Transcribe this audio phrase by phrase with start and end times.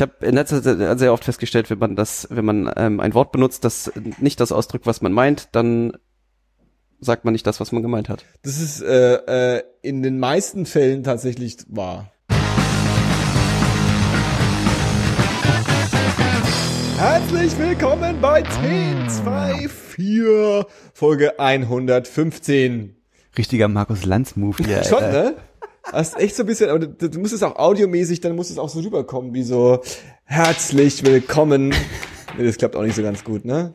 [0.00, 3.12] Ich habe in letzter Zeit sehr oft festgestellt, wenn man das, wenn man ähm, ein
[3.12, 5.92] Wort benutzt, das nicht das ausdrückt, was man meint, dann
[7.00, 8.24] sagt man nicht das, was man gemeint hat.
[8.42, 12.10] Das ist äh, äh, in den meisten Fällen tatsächlich wahr.
[16.96, 20.64] Herzlich willkommen bei 1024
[20.94, 22.96] Folge 115.
[23.36, 24.82] Richtiger Markus Lanz-Move hier.
[24.82, 25.34] Schon, ne?
[25.90, 28.50] Das ist echt so ein bisschen, aber du, du musst es auch audiomäßig, dann muss
[28.50, 29.82] es auch so rüberkommen, wie so
[30.24, 31.74] herzlich willkommen.
[32.38, 33.74] Nee, das klappt auch nicht so ganz gut, ne?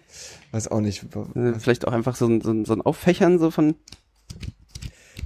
[0.52, 1.04] Weiß auch nicht.
[1.36, 3.76] Äh, Vielleicht auch einfach so ein, so ein, so ein Auffächern so von,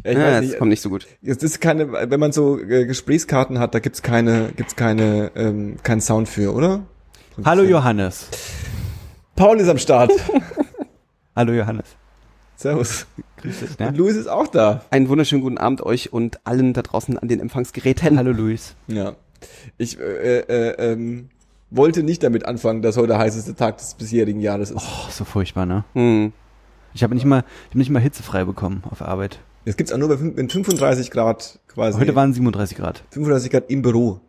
[0.03, 1.05] Ja, ich ja, weiß das nicht, kommt nicht so gut.
[1.21, 5.77] Es ist keine, wenn man so äh, Gesprächskarten hat, da gibt's keine, gibt's keine, ähm,
[5.83, 6.83] keinen Sound für, oder?
[7.45, 8.27] Hallo Johannes.
[9.35, 10.11] Paul ist am Start.
[11.35, 11.85] Hallo Johannes.
[12.63, 13.05] Servus.
[13.37, 13.87] Grüß dich, ne?
[13.87, 14.83] Und Luis ist auch da.
[14.89, 18.17] Einen wunderschönen guten Abend euch und allen da draußen an den Empfangsgeräten.
[18.17, 18.75] Hallo Luis.
[18.87, 19.15] Ja.
[19.77, 21.29] Ich äh, äh, ähm,
[21.69, 24.77] wollte nicht damit anfangen, dass heute der heißeste Tag des bisherigen Jahres ist.
[24.77, 25.85] Oh, so furchtbar, ne?
[25.93, 26.33] Hm.
[26.93, 29.39] Ich habe nicht mal, ich hab nicht mal hitzefrei bekommen auf Arbeit.
[29.63, 31.97] Das gibt's auch nur bei fün- wenn 35 Grad quasi.
[31.97, 33.03] Heute waren 37 Grad.
[33.11, 34.19] 35 Grad im Büro.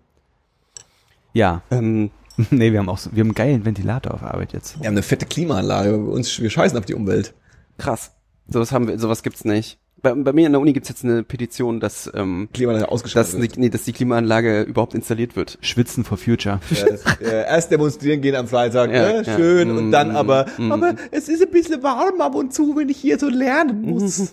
[1.33, 1.63] Ja.
[1.73, 2.13] Ähm,
[2.51, 4.79] nee, wir haben auch so, wir haben einen geilen Ventilator auf Arbeit jetzt.
[4.79, 5.99] Wir haben eine fette Klimaanlage.
[5.99, 7.35] Bei uns, wir scheißen auf die Umwelt.
[7.77, 8.13] krass.
[8.49, 9.79] Sowas haben wir, sowas gibt's nicht.
[10.03, 13.57] Bei, bei mir in der Uni gibt's jetzt eine Petition, dass, ähm, Klimaanlage dass, ausgeschaltet.
[13.57, 15.59] die, nee, dass die Klimaanlage überhaupt installiert wird.
[15.61, 16.59] Schwitzen for Future.
[16.71, 19.23] Ja, das, äh, erst demonstrieren gehen am Freitag, Ja, ne?
[19.27, 19.37] ja.
[19.37, 20.73] schön, und dann Mm, aber, mm.
[20.73, 24.17] aber es ist ein bisschen warm ab und zu, wenn ich hier so lernen muss.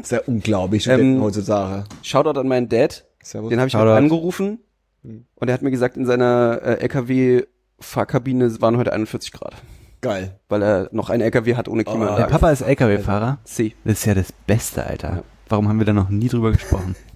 [0.00, 1.84] ist ja unglaublich, Ähm, heutzutage.
[2.02, 3.04] Shoutout an meinen Dad.
[3.22, 3.50] Servus.
[3.50, 4.58] Den habe ich heute angerufen
[5.04, 5.26] Hm.
[5.36, 9.54] und er hat mir gesagt, in seiner äh, LKW-Fahrkabine waren heute 41 Grad,
[10.04, 10.38] Geil.
[10.48, 12.30] weil er noch einen LKW hat ohne Oh, Der Klimaanlage.
[12.30, 13.38] Papa ist LKW-Fahrer.
[13.44, 13.74] C.
[13.84, 15.08] Das ist ja das Beste, Alter.
[15.16, 15.22] Ja.
[15.48, 16.94] Warum haben wir da noch nie drüber gesprochen?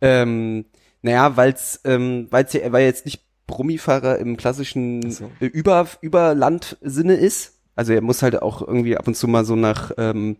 [0.00, 0.66] Ähm,
[1.02, 5.30] naja, weil's, ähm, weil's ja, weil er jetzt nicht Brummifahrer im klassischen so.
[5.40, 7.58] äh, Über, Überland-Sinne ist.
[7.74, 10.36] Also er muss halt auch irgendwie ab und zu mal so nach, ähm,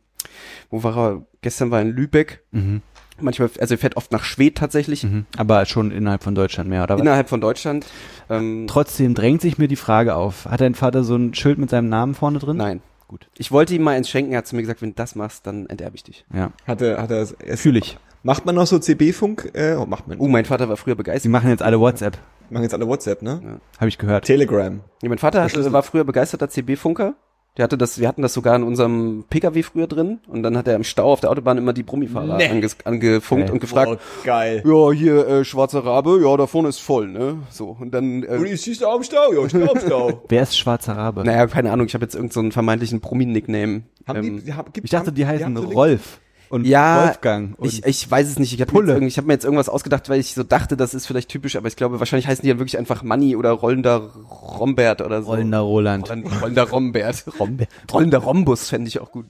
[0.70, 1.26] wo war er?
[1.41, 2.44] Gestern war er in Lübeck.
[2.50, 2.82] Mhm.
[3.20, 5.26] Manchmal, also er fährt oft nach Schwedt tatsächlich, Mhm.
[5.36, 7.00] Aber schon innerhalb von Deutschland mehr, oder was?
[7.02, 7.86] innerhalb von Deutschland.
[8.30, 10.46] Ähm, Trotzdem drängt sich mir die Frage auf.
[10.46, 12.56] Hat dein Vater so ein Schild mit seinem Namen vorne drin?
[12.56, 12.80] nein.
[13.08, 13.26] Gut.
[13.38, 15.46] Ich wollte ihm mal eins schenken, er hat zu mir gesagt, wenn du das machst,
[15.46, 16.26] dann enterbe ich dich.
[16.30, 16.52] Ja.
[16.66, 17.96] Hat er, hat er, es- Fühle ich.
[18.22, 19.50] macht man noch so CB-Funk?
[19.54, 20.18] Äh, oh, macht man.
[20.18, 21.32] Oh, mein Vater war früher Sie begeistert.
[21.32, 22.18] machen jetzt alle WhatsApp.
[22.50, 23.60] Machen jetzt alle WhatsApp, ne?
[23.78, 24.26] Habe ich gehört.
[24.26, 24.80] Telegram.
[25.02, 27.14] Ja, mein Vater hatte, war früher begeisterter CB-Funker.
[27.58, 30.69] Der hatte das, wir hatten das sogar in unserem PKW früher drin und dann hat
[30.69, 32.48] er im Stau auf der Autobahn immer die Brummifahrer Nee.
[32.48, 33.52] anges, angefunkt Geil.
[33.52, 34.62] und gefragt, Oh, geil.
[34.64, 37.38] ja, hier, äh, schwarzer Rabe, ja, da vorne ist voll, ne?
[37.50, 40.22] So, und dann, Und äh, ich schieße am Stau, ja, ich stehe am Stau.
[40.28, 41.24] Wer ist Schwarzer Rabe?
[41.24, 43.82] naja, keine Ahnung, ich habe jetzt irgendeinen so einen vermeintlichen Brummi-Nickname.
[44.06, 46.20] Haben Ähm, die, hab, gibt, Ich dachte, die heißen Link- Rolf
[46.50, 47.59] und Ja, Wolfgang.
[47.59, 49.69] Und ich, ich weiß es nicht, ich habe mir, jetzt ich hab mir jetzt irgendwas
[49.69, 52.48] ausgedacht, weil ich so dachte, das ist vielleicht typisch, aber ich glaube, wahrscheinlich heißen die
[52.48, 55.28] dann wirklich einfach Manni oder rollender Rombert oder so.
[55.28, 56.09] Rollender Roland.
[56.09, 57.25] Rollender, rollender Rombert.
[57.41, 57.69] Rombert.
[57.92, 59.26] Rollender Rhombus fände ich auch gut.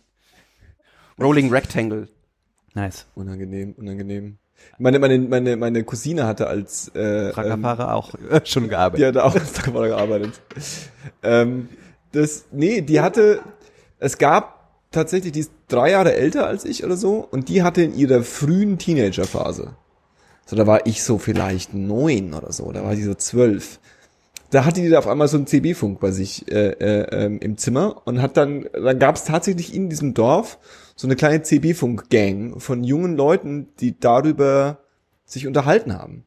[1.20, 2.08] Rolling Rectangle.
[2.74, 3.06] Nice.
[3.14, 4.38] Unangenehm, unangenehm.
[4.78, 8.14] Meine, meine, meine, meine Cousine hatte als, äh, ähm, Truckerfahrer auch
[8.44, 9.06] schon die gearbeitet.
[9.08, 10.40] hatte auch als Truckerfahrer gearbeitet.
[11.22, 11.68] ähm,
[12.12, 13.40] das, nee, die hatte,
[13.98, 17.82] es gab tatsächlich, die ist drei Jahre älter als ich oder so, und die hatte
[17.82, 19.76] in ihrer frühen Teenagerphase.
[20.46, 23.78] So, da war ich so vielleicht neun oder so, da war die so zwölf.
[24.50, 27.58] Da hatte die da auf einmal so einen CB-Funk bei sich äh, äh, ähm, im
[27.58, 30.58] Zimmer und hat dann, dann gab es tatsächlich in diesem Dorf
[30.96, 34.78] so eine kleine CB-Funk-Gang von jungen Leuten, die darüber
[35.26, 36.24] sich unterhalten haben.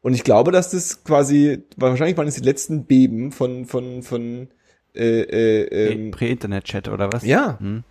[0.00, 4.48] Und ich glaube, dass das quasi, wahrscheinlich waren es die letzten Beben von, von, von,
[4.94, 7.24] äh, äh, ähm, Prä-Internet-Chat oder was?
[7.24, 7.60] ja.
[7.60, 7.84] Hm.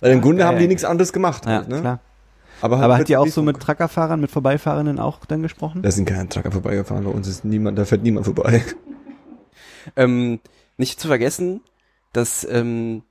[0.00, 1.46] Weil im Grunde haben die nichts anderes gemacht.
[1.46, 1.80] Ja, halt, ne?
[1.80, 2.00] klar.
[2.60, 5.82] Aber, Aber mit hat die auch so mit Truckerfahrern, mit Vorbeifahrenden auch dann gesprochen?
[5.82, 8.64] Da sind keine Trucker vorbeigefahren, bei uns ist niemand, da fährt niemand vorbei.
[9.96, 10.40] Ähm,
[10.76, 11.62] nicht zu vergessen,
[12.12, 13.04] dass ähm,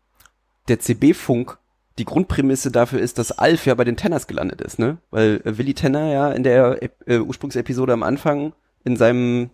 [0.68, 1.58] der CB-Funk
[1.98, 4.98] die Grundprämisse dafür ist, dass Alf ja bei den Tenners gelandet ist, ne?
[5.09, 9.50] Weil äh, Willi Tenner ja in der äh, Ursprungsepisode am Anfang in seinem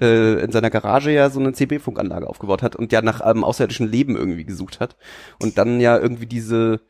[0.00, 3.90] äh, in seiner Garage ja so eine CB-Funkanlage aufgebaut hat und ja nach einem außerirdischen
[3.90, 4.96] Leben irgendwie gesucht hat
[5.40, 6.80] und dann ja irgendwie diese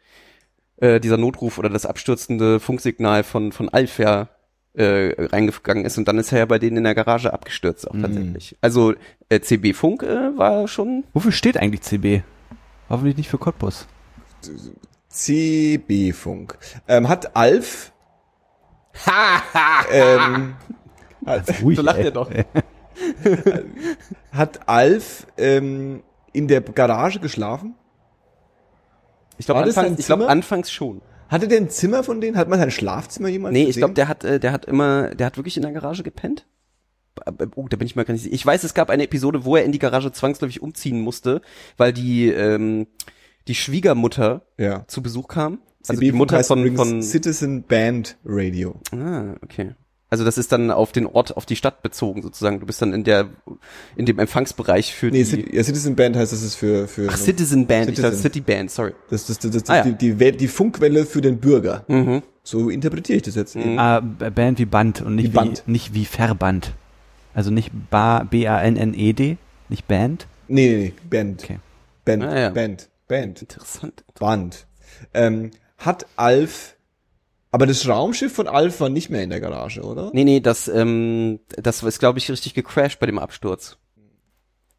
[0.77, 4.29] äh, dieser Notruf oder das abstürzende Funksignal von von Alf ja
[4.75, 7.95] äh, reingegangen ist und dann ist er ja bei denen in der Garage abgestürzt auch
[7.95, 8.03] Mhm.
[8.03, 8.57] tatsächlich.
[8.61, 8.95] Also
[9.29, 12.23] äh, CB-Funk äh, war schon Wofür steht eigentlich CB?
[12.89, 13.87] Hoffentlich nicht für Cottbus.
[15.09, 16.57] CB-Funk.
[16.89, 17.93] Ähm, hat Alf,
[19.93, 20.55] ähm,
[21.27, 22.05] hat, Ruhig, So lacht ey.
[22.07, 22.31] er doch.
[24.33, 26.03] hat Alf ähm,
[26.33, 27.75] in der Garage geschlafen?
[29.39, 31.01] Ich glaube anfangs, ich glaub, anfangs schon.
[31.29, 32.37] Hatte der ein Zimmer von denen?
[32.37, 35.27] Hat man sein Schlafzimmer jemals Nee, ich glaube, der hat, äh, der hat immer, der
[35.27, 36.47] hat wirklich in der Garage gepennt.
[37.55, 38.35] Oh, da bin ich mal gar nicht sicher.
[38.35, 41.41] Ich weiß, es gab eine Episode, wo er in die Garage zwangsläufig umziehen musste,
[41.77, 42.87] weil die ähm,
[43.49, 44.87] die Schwiegermutter Ja.
[44.87, 45.61] zu Besuch kam.
[45.89, 48.81] Also die Mutter von, von Citizen Band Radio.
[48.93, 49.75] Ah, okay.
[50.13, 52.59] Also das ist dann auf den Ort, auf die Stadt bezogen sozusagen.
[52.59, 53.29] Du bist dann in der
[53.95, 57.17] in dem Empfangsbereich für Nee, die ja, Citizen Band heißt, das ist für, für Ach,
[57.17, 58.23] Citizen Band, ich dachte Citizen.
[58.23, 58.93] City Band, sorry.
[59.09, 59.85] das, das, das, das Ah, ja.
[59.93, 61.85] die, die, die Funkwelle für den Bürger.
[61.87, 62.23] Mhm.
[62.43, 63.55] So interpretiere ich das jetzt.
[63.55, 63.79] eben.
[63.79, 65.63] Ah, B- Band wie Band und nicht Wie wie, Band.
[65.67, 66.73] nicht wie Verband.
[67.33, 69.37] Also nicht ba, B-A-N-N-E-D,
[69.69, 70.27] nicht Band.
[70.49, 71.45] Nee, nee, nee, Band.
[71.45, 71.59] Okay.
[72.05, 72.49] Band, Ah, ja.
[72.51, 74.03] Band, Band, Interessant.
[74.19, 74.67] Band.
[75.15, 76.75] Ähm, hat Alf,
[77.53, 80.11] aber das Raumschiff von Alf war nicht mehr in der Garage, oder?
[80.13, 83.77] Nee, nee, das ähm, das ist glaube ich richtig gecrashed bei dem Absturz.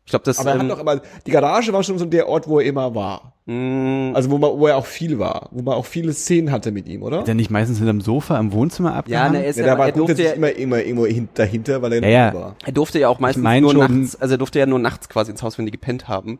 [0.03, 2.27] Ich glaube, das Aber er ähm, hat doch immer, die Garage war schon so der
[2.27, 3.33] Ort, wo er immer war.
[3.45, 6.71] mh, Also wo, man, wo er auch viel war, wo man auch viele Szenen hatte
[6.71, 7.21] mit ihm, oder?
[7.21, 9.33] Ist er nicht meistens hinterm Sofa im Wohnzimmer ja, abgehangen?
[9.33, 11.81] ne, er, ist Ja, ja, da war er durfte ja, immer, immer irgendwo hin, dahinter,
[11.83, 12.27] weil er Ja, ja.
[12.29, 12.55] in der war.
[12.65, 15.07] er durfte ja auch meistens mein nur schon- nachts, also er durfte ja nur nachts
[15.07, 16.39] quasi ins Haus, wenn die gepennt haben,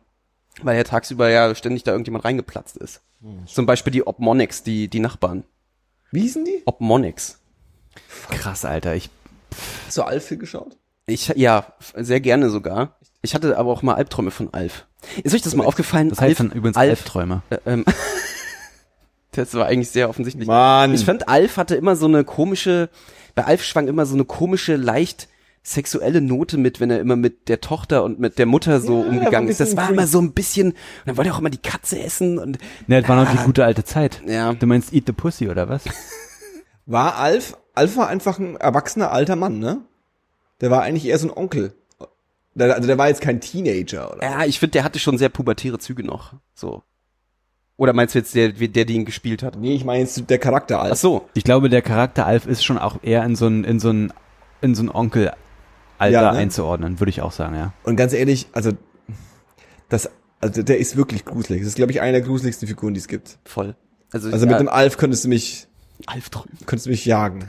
[0.63, 3.01] weil ja tagsüber ja ständig da irgendjemand reingeplatzt ist.
[3.21, 3.45] Hm.
[3.45, 5.43] Zum Beispiel die Obmonics, die die Nachbarn.
[6.11, 6.61] Wie hießen die?
[6.65, 7.39] Obmonics.
[8.29, 8.95] Krass, Alter.
[8.95, 9.09] Ich,
[9.87, 10.77] Hast du Alf geschaut?
[11.05, 12.97] Ich, ja, sehr gerne sogar.
[13.21, 14.85] Ich hatte aber auch mal Albträume von Alf.
[15.23, 16.09] Ist euch das mal aufgefallen?
[16.09, 17.41] das heißt dann übrigens Alf, Albträume.
[17.49, 17.85] äh, ähm,
[19.31, 20.47] das war eigentlich sehr offensichtlich.
[20.47, 20.93] Mann.
[20.93, 22.89] Ich fand, Alf hatte immer so eine komische,
[23.35, 25.27] bei Alf schwang immer so eine komische, leicht
[25.63, 29.09] sexuelle Note mit, wenn er immer mit der Tochter und mit der Mutter so Ja,
[29.09, 29.59] umgegangen ist.
[29.59, 30.75] Das war immer so ein bisschen, und
[31.05, 33.33] dann wollte er auch immer die Katze essen und Ne, das war noch Ah.
[33.37, 34.21] die gute alte Zeit.
[34.25, 34.53] Ja.
[34.53, 35.83] Du meinst Eat the Pussy oder was?
[36.87, 39.81] War Alf, Alf war einfach ein erwachsener alter Mann, ne?
[40.61, 41.73] Der war eigentlich eher so ein Onkel.
[42.55, 44.23] Der, also der war jetzt kein Teenager, oder?
[44.23, 46.33] ja, ich finde, der hatte schon sehr pubertäre Züge noch.
[46.53, 46.81] So.
[47.77, 49.55] Oder meinst du jetzt der, der, der ihn gespielt hat?
[49.57, 50.91] Nee, ich meine jetzt der Charakter Alf.
[50.93, 51.29] Ach so.
[51.33, 54.11] Ich glaube, der Charakter Alf ist schon auch eher in so ein, in so ein,
[54.61, 54.89] in so ein
[56.07, 56.37] Onkel-Alter Ja, ne?
[56.39, 57.73] einzuordnen, würde ich auch sagen, ja.
[57.83, 58.71] Und ganz ehrlich, also
[59.89, 60.09] das,
[60.39, 61.61] also der ist wirklich gruselig.
[61.61, 63.37] Das ist, glaube ich, eine der gruseligsten Figuren, die es gibt.
[63.45, 63.75] Voll.
[64.11, 65.67] Also, Also ja, mit dem Alf könntest du mich,
[66.07, 66.57] Alf drüben.
[66.65, 67.45] könntest du mich jagen.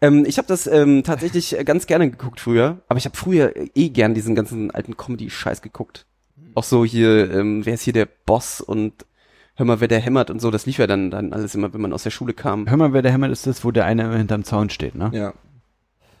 [0.00, 3.56] Ähm, ich habe das ähm, tatsächlich äh, ganz gerne geguckt früher, aber ich habe früher
[3.56, 6.06] äh, eh gern diesen ganzen alten Comedy-Scheiß geguckt.
[6.54, 9.06] Auch so hier, ähm, wer ist hier der Boss und
[9.54, 11.80] hör mal, wer der hämmert und so, das lief ja dann, dann alles immer, wenn
[11.80, 12.68] man aus der Schule kam.
[12.68, 15.10] Hör mal, wer der Hämmer ist, das, wo der eine immer hinterm Zaun steht, ne?
[15.14, 15.32] Ja.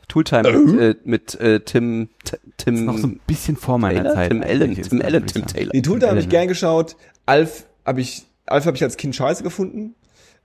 [0.08, 3.78] Tooltime mit, äh, mit äh, Tim, T Tim Das ist noch so ein bisschen vor
[3.78, 4.14] meiner Taylor?
[4.14, 4.30] Zeit.
[4.30, 5.46] Tim Allen, Tim Allen, Tim.
[5.46, 5.72] Taylor.
[5.72, 6.96] Die Tulta habe ich gern geschaut.
[7.26, 9.94] Alf habe ich, Alf habe ich als Kind scheiße gefunden.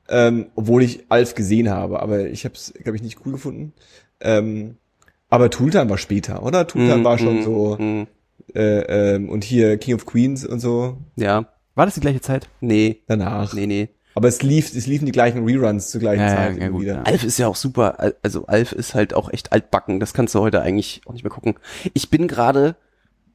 [0.10, 3.72] Ähm, obwohl ich Alf gesehen habe, aber ich habe es, glaube ich, nicht cool gefunden.
[4.20, 4.76] Ähm,
[5.30, 6.68] aber Tooltime war später, oder?
[6.68, 8.08] Tooltime Mm, war schon mm, so, mm.
[8.56, 12.50] äh, ähm, und hier King of Queens und so Ja, War das die gleiche Zeit?
[12.60, 13.54] nee, danach.
[13.54, 13.90] nee, nee.
[14.14, 16.82] Aber es lief, es liefen die gleichen Reruns zur gleichen Ja, Zeit ja, immer gut,
[16.82, 16.96] wieder.
[16.96, 17.02] ja.
[17.04, 20.36] Alf ist ja auch super, Al- also Alf ist halt auch echt altbacken, das kannst
[20.36, 21.56] du heute eigentlich auch nicht mehr gucken.
[21.94, 22.76] Ich bin gerade,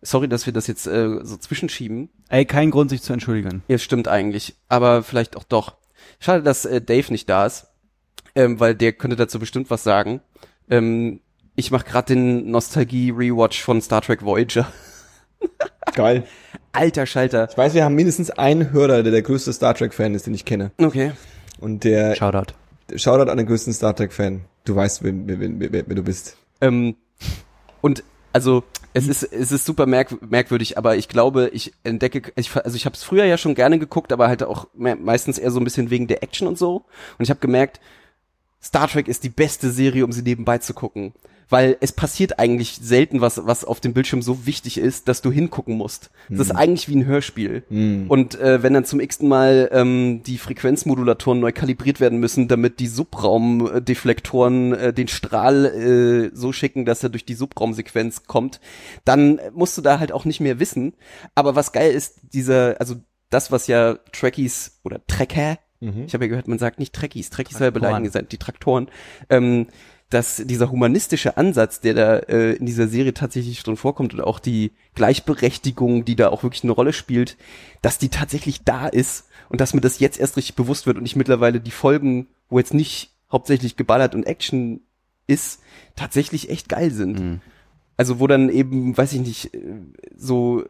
[0.03, 3.63] sorry, dass wir das jetzt äh, so zwischenschieben, Ey, kein Grund, sich zu entschuldigen.
[3.69, 4.57] Ja, stimmt eigentlich.
[4.69, 5.77] Aber vielleicht auch doch.
[6.19, 7.69] Schade, dass äh, Dave nicht da ist,
[8.35, 10.21] ähm, weil der könnte dazu bestimmt was sagen.
[10.69, 11.21] Ähm,
[11.55, 14.67] ich mache gerade den Nostalgie-Rewatch von Star Trek Voyager.
[15.95, 16.25] Geil.
[16.77, 17.49] Alter Schalter.
[17.51, 20.45] Ich weiß, wir haben mindestens einen Hörer, der der größte Star Trek-Fan ist, den ich
[20.45, 20.71] kenne.
[20.79, 21.13] Okay.
[21.59, 22.53] Und der, Shoutout.
[22.95, 24.43] Shoutout an den größten Star Trek-Fan.
[24.65, 26.37] Du weißt, wer, wer, wer, wer, wer du bist.
[26.61, 26.97] Ähm,
[27.81, 32.55] und also es ist es ist super merk merkwürdig, aber ich glaube, ich entdecke, ich,
[32.57, 35.51] also ich habe es früher ja schon gerne geguckt, aber halt auch me meistens eher
[35.51, 36.85] so ein bisschen wegen der Action und so.
[37.19, 37.81] Und ich habe gemerkt,
[38.63, 41.13] Star Trek ist die beste Serie, um sie nebenbei zu gucken.
[41.49, 45.31] Weil es passiert eigentlich selten was, was auf dem Bildschirm so wichtig ist, dass du
[45.31, 46.11] hingucken musst.
[46.29, 47.63] Das ist eigentlich wie ein Hörspiel.
[48.09, 52.81] Und äh, wenn dann zum x-ten Mal ähm, die Frequenzmodulatoren neu kalibriert werden müssen, damit
[52.81, 58.61] die Subraumdeflektoren äh, den Strahl äh, so schicken, dass er durch die Subraumsequenz kommt,
[59.05, 60.95] dann musst du da halt auch nicht mehr wissen.
[61.37, 62.97] Aber was geil ist, dieser, also
[63.31, 65.59] das, was ja Trekkies oder Trekker,
[66.07, 68.89] ich habe ja gehört, man sagt nicht Trekkies, Trekkies soll ja beleidigend sein, die Traktoren,
[69.29, 69.67] ähm,
[70.11, 74.39] dass dieser humanistische Ansatz, der da äh, in dieser Serie tatsächlich drin vorkommt und auch
[74.39, 77.37] die Gleichberechtigung, die da auch wirklich eine Rolle spielt,
[77.83, 81.07] dass die tatsächlich da ist und dass mir das jetzt erst richtig bewusst wird und
[81.07, 84.81] ich mittlerweile die Folgen, wo jetzt nicht hauptsächlich geballert und Action
[85.27, 85.61] ist,
[85.97, 87.19] tatsächlich echt geil sind.
[87.19, 87.41] Mhm.
[87.97, 89.81] Also wo dann eben, weiß ich nicht, äh,
[90.17, 90.65] so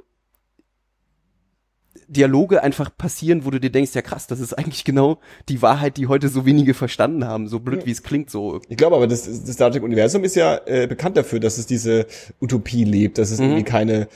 [2.08, 5.96] Dialoge einfach passieren, wo du dir denkst, ja krass, das ist eigentlich genau die Wahrheit,
[5.96, 8.60] die heute so wenige verstanden haben, so blöd wie es klingt, so.
[8.68, 12.06] Ich glaube aber, das, das Star Trek-Universum ist ja äh, bekannt dafür, dass es diese
[12.40, 14.08] Utopie lebt, dass es irgendwie keine,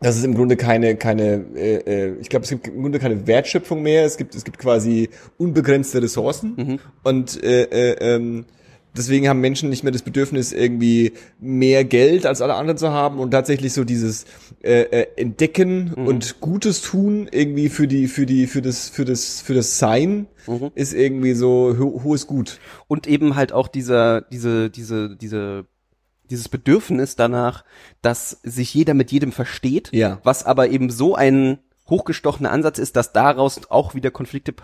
[0.00, 3.26] dass es im Grunde keine, keine, äh, äh, ich glaube, es gibt im Grunde keine
[3.26, 4.04] Wertschöpfung mehr.
[4.04, 8.46] Es gibt, es gibt quasi unbegrenzte Ressourcen und äh, äh, ähm,
[8.96, 13.18] deswegen haben Menschen nicht mehr das Bedürfnis, irgendwie mehr Geld als alle anderen zu haben
[13.18, 14.24] und tatsächlich so dieses
[14.62, 16.06] äh, äh, Entdecken Mhm.
[16.06, 20.26] und Gutes tun irgendwie für die, für die, für das, für das, für das Sein
[20.46, 20.70] Mhm.
[20.74, 22.58] ist irgendwie so ho hohes Gut.
[22.88, 25.66] Und eben halt auch dieser, diese, diese, diese,
[26.30, 27.64] dieses Bedürfnis danach,
[28.02, 30.20] dass sich jeder mit jedem versteht, Ja.
[30.24, 34.54] was aber eben so ein hochgestochener Ansatz ist, dass daraus auch wieder Konflikte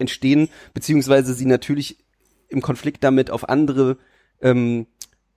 [0.00, 1.98] entstehen, beziehungsweise sie natürlich
[2.48, 3.96] im Konflikt damit auf andere
[4.40, 4.86] ähm,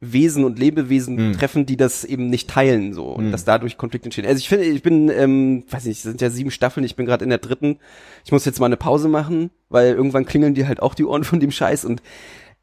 [0.03, 4.25] Wesen und Lebewesen treffen, die das eben nicht teilen so und dass dadurch Konflikte entstehen.
[4.25, 7.05] Also ich finde, ich bin, ähm, weiß nicht, es sind ja sieben Staffeln, ich bin
[7.05, 7.77] gerade in der dritten.
[8.25, 11.23] Ich muss jetzt mal eine Pause machen, weil irgendwann klingeln die halt auch die Ohren
[11.23, 12.01] von dem Scheiß und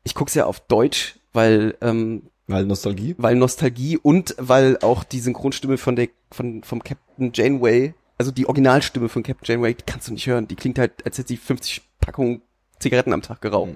[0.02, 3.14] ich guck's ja auf Deutsch, weil ähm, Weil Nostalgie.
[3.19, 8.47] weil Nostalgie und weil auch die Synchronstimme von der von vom Captain Janeway, also die
[8.47, 10.49] Originalstimme von Captain Janeway, die kannst du nicht hören.
[10.49, 12.43] Die klingt halt, als hätte sie 50 Packungen
[12.78, 13.70] Zigaretten am Tag geraucht.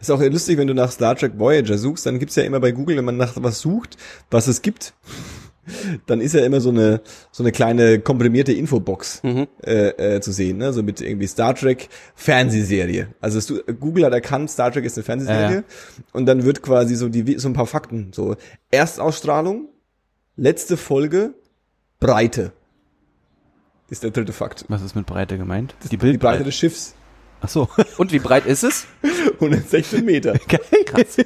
[0.00, 2.72] Ist auch lustig, wenn du nach Star Trek Voyager suchst, dann gibt's ja immer bei
[2.72, 3.96] Google, wenn man nach was sucht,
[4.30, 4.94] was es gibt,
[6.06, 7.00] dann ist ja immer so eine
[7.30, 10.72] so eine kleine komprimierte Infobox äh, äh, zu sehen, ne?
[10.72, 13.08] so mit irgendwie Star Trek Fernsehserie.
[13.20, 15.62] Also es, Google hat erkannt, Star Trek ist eine Fernsehserie Ja,
[16.12, 18.36] und dann wird quasi so die so ein paar Fakten so
[18.70, 19.68] Erstausstrahlung,
[20.36, 21.34] letzte Folge,
[22.00, 22.52] Breite
[23.90, 24.64] ist der dritte Fakt.
[24.68, 25.74] Was ist mit Breite gemeint?
[25.82, 26.44] Die Die Breite Bildbreite.
[26.44, 26.94] des Schiffs
[27.40, 27.68] Ach so.
[27.96, 28.86] Und wie breit ist es?
[29.34, 30.38] 116 Meter.
[30.86, 31.16] Krass.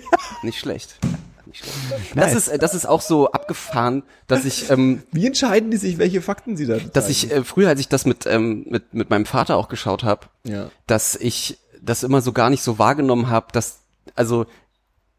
[0.43, 0.99] Nicht schlecht.
[1.47, 1.75] Nicht schlecht.
[2.15, 2.35] Das Nice.
[2.35, 6.23] ist, äh, das ist auch so abgefahren, dass ich, ähm, Wie entscheiden die sich, welche
[6.23, 9.27] Fakten sie da dass ich äh, früher, als ich das mit, ähm, mit, mit meinem
[9.27, 10.71] Vater auch geschaut habe, ja.
[10.87, 13.81] dass ich das immer so gar nicht so wahrgenommen habe, dass,
[14.15, 14.47] also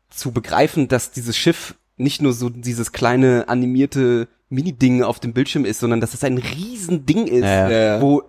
[0.09, 5.65] zu begreifen, dass dieses Schiff nicht nur so dieses kleine animierte Mini-Ding auf dem Bildschirm
[5.65, 8.01] ist, sondern dass es ein Riesending ist, ja.
[8.01, 8.23] wo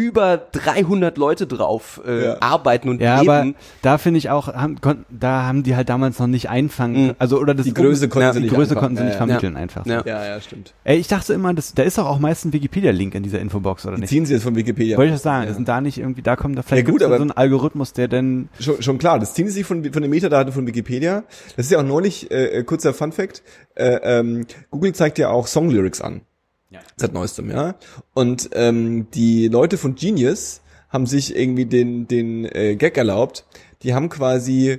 [0.00, 2.36] über 300 Leute drauf äh, Ja.
[2.40, 3.30] arbeiten und Ja, leben.
[3.30, 3.52] aber
[3.82, 7.14] da finde ich auch, haben, konnten, da haben die halt damals noch nicht einfangen, Mhm.
[7.18, 9.20] also oder das Die Größe konnten ja, sie die nicht Größe konnten sie nicht Ja,
[9.20, 9.26] ja.
[9.26, 9.84] vermitteln einfach.
[9.86, 10.02] Ja.
[10.06, 10.72] Ja, ja, stimmt.
[10.84, 13.84] Ey, ich dachte immer, das, da ist doch auch meist ein Wikipedia-Link in dieser Infobox
[13.86, 14.10] oder Die nicht?
[14.10, 14.96] ziehen sie jetzt von Wikipedia.
[14.96, 15.46] Wollte ich das sagen?
[15.48, 15.54] Ja.
[15.54, 18.08] Sind da nicht irgendwie, da kommt da vielleicht Ja, gut, aber- so ein Algorithmus, der
[18.08, 21.24] denn Schon, schon klar, das ziehen sie sich von, von den Metadaten von Wikipedia.
[21.56, 23.42] Das ist ja auch neulich, äh, äh, kurzer Fun Fact,
[23.74, 26.22] äh, ähm, Google zeigt ja auch Songlyrics an.
[26.70, 26.80] Ja.
[26.96, 27.74] Seit neuestem, ja.
[28.14, 33.44] Und ähm, die Leute von Genius haben sich irgendwie den, den äh, Gag erlaubt.
[33.82, 34.78] Die haben quasi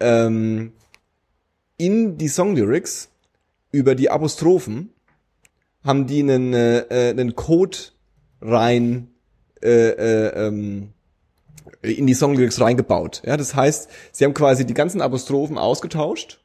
[0.00, 0.72] ähm,
[1.76, 3.10] in die Songlyrics
[3.70, 4.90] über die Apostrophen
[5.84, 7.78] haben die einen, äh, äh, einen Code
[8.40, 9.08] rein
[9.62, 10.92] äh, äh, ähm,
[11.82, 13.22] in die Songlyrics reingebaut.
[13.24, 16.40] Ja, das heißt, sie haben quasi die ganzen Apostrophen ausgetauscht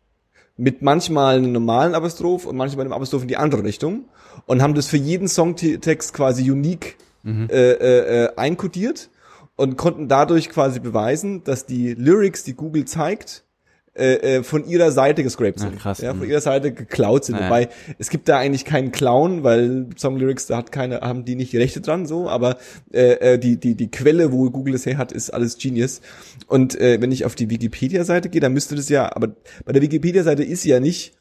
[0.57, 4.05] mit manchmal einem normalen Apostroph und manchmal einem Apostroph in die andere Richtung
[4.45, 7.49] und haben das für jeden Songtext quasi unique Mhm.
[7.51, 9.09] äh, äh, äh, einkodiert
[9.55, 13.45] und konnten dadurch quasi beweisen, dass die Lyrics, die Google zeigt,
[13.93, 15.79] äh, äh, von ihrer Seite gescrapt Ah, sind.
[15.79, 16.29] krass, ja, von mhm.
[16.29, 17.35] ihrer Seite geklaut sind.
[17.35, 17.47] Naja.
[17.47, 17.69] Wobei,
[17.99, 21.57] es gibt da eigentlich keinen Clown, weil Songlyrics, da hat keine, haben die nicht die
[21.57, 22.57] Rechte dran, so, aber
[22.93, 25.99] äh, äh, die, die, die Quelle, wo Google es her hat, ist alles Genius.
[26.47, 29.29] Und äh, wenn ich auf die Wikipedia-Seite gehe, dann müsste das ja, aber
[29.65, 31.13] bei der Wikipedia-Seite ist ja nicht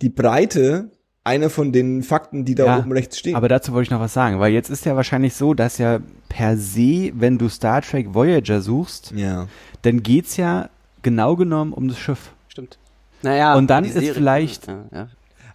[0.00, 0.90] die Breite
[1.24, 3.36] einer von den Fakten, die da Ja, oben rechts stehen.
[3.36, 6.00] Aber dazu wollte ich noch was sagen, weil jetzt ist ja wahrscheinlich so, dass ja
[6.28, 9.46] per se, wenn du Star Trek Voyager suchst, ja.
[9.82, 10.68] dann geht's ja
[11.02, 12.30] genau genommen um das Schiff.
[12.48, 12.78] Stimmt.
[13.22, 15.08] Naja, Und dann ist Serie- vielleicht- ja, ja.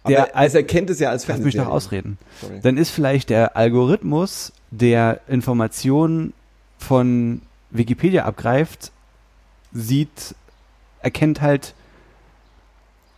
[0.04, 2.18] Aber Der- es erkennt es ja als Lass mich doch ausreden.
[2.40, 2.60] Sorry.
[2.62, 6.32] Dann ist vielleicht der Algorithmus, der Informationen
[6.78, 8.92] von Wikipedia abgreift,
[9.72, 10.34] sieht,
[11.02, 11.74] erkennt halt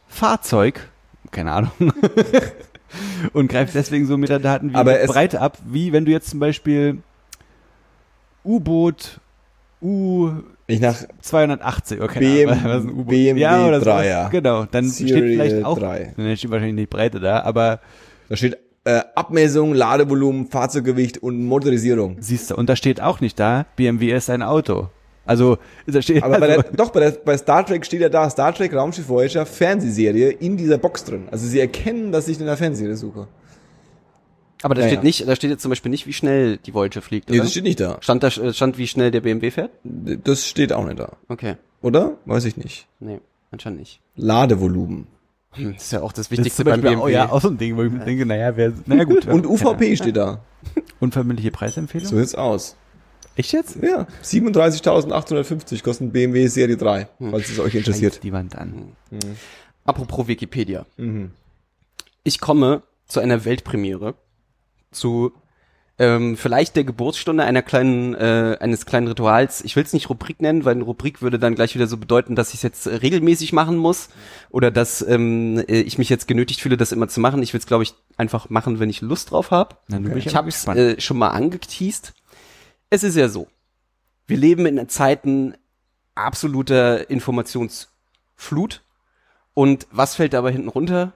[0.09, 0.89] Fahrzeug,
[1.31, 1.71] keine Ahnung,
[3.33, 6.99] und greift deswegen so Metadaten wie Aber Breite ab, wie wenn du jetzt zum Beispiel
[8.45, 9.21] U-Boot
[9.83, 10.97] U280 Ich nach
[11.33, 13.09] oder keine BM Ahnung, was ist ein U-Boot?
[13.09, 13.85] BMW ja, oder so.
[13.87, 14.29] Dreier.
[14.31, 16.15] Genau, dann steht Serial vielleicht auch, 3.
[16.17, 17.81] dann steht wahrscheinlich nicht Breite da, aber
[18.29, 22.17] Da steht äh, Abmessung, Ladevolumen, Fahrzeuggewicht und Motorisierung.
[22.21, 24.89] Siehst du, und da steht auch nicht da, BMW ist ein Auto.
[25.27, 28.09] Also, da steht Aber bei also, der, doch, bei, der, bei Star Trek steht ja
[28.09, 31.29] da, Star Trek Raumschiff Voyager Fernsehserie in dieser Box drin.
[31.31, 33.29] Also sie erkennen, dass ich in der Fernsehserie suche.
[34.63, 35.05] Aber da Ja, steht ja.
[35.05, 37.45] nicht, da steht jetzt zum Beispiel nicht, wie schnell die Voyager fliegt, Nee, oder?
[37.45, 37.99] das steht nicht da.
[38.01, 39.71] stand da äh, stand, wie schnell der BMW fährt?
[39.85, 41.17] Das steht auch nicht da.
[41.29, 41.57] Okay.
[41.83, 42.19] Oder?
[42.27, 42.87] Weiß ich nicht.
[42.99, 44.01] Nee, anscheinend nicht.
[44.17, 45.07] Ladevolumen.
[45.53, 47.03] Hm, Das ist ja auch das das ist Wichtigste zum beim Beispiel BMW.
[47.03, 49.27] auch, ja, auch so ein Ding, wo ich mir denke, naja, wer, naja gut.
[49.27, 50.45] Und UVP steht da.
[51.01, 52.07] Unverbindliche Preisempfehlung?
[52.07, 52.77] So sieht's aus.
[53.37, 53.77] Echt jetzt?
[53.83, 58.15] Ja, 37.850 kostet BMW Serie 3, falls es euch interessiert.
[58.15, 58.93] Scheiß Die Wand an.
[59.85, 60.85] Apropos Wikipedia.
[60.97, 61.31] Mhm.
[62.23, 64.15] Ich komme zu einer Weltpremiere
[64.91, 65.33] zu
[66.01, 69.63] ähm, vielleicht der Geburtsstunde einer kleinen, äh, eines kleinen Rituals.
[69.63, 72.35] Ich will es nicht Rubrik nennen, weil eine Rubrik würde dann gleich wieder so bedeuten,
[72.35, 74.09] dass ich es jetzt regelmäßig machen muss
[74.49, 77.43] oder dass ähm, äh, ich mich jetzt genötigt fühle, das immer zu machen.
[77.43, 79.77] Ich will es, glaube ich, einfach machen, wenn ich Lust drauf habe.
[79.89, 82.15] Bin Ich habe es äh, schon mal angeteased.
[82.89, 83.49] Es ist ja so,
[84.27, 85.55] wir leben in Zeiten
[86.15, 88.83] absoluter Informationsflut.
[89.53, 91.13] Und was fällt dabei hinten runter?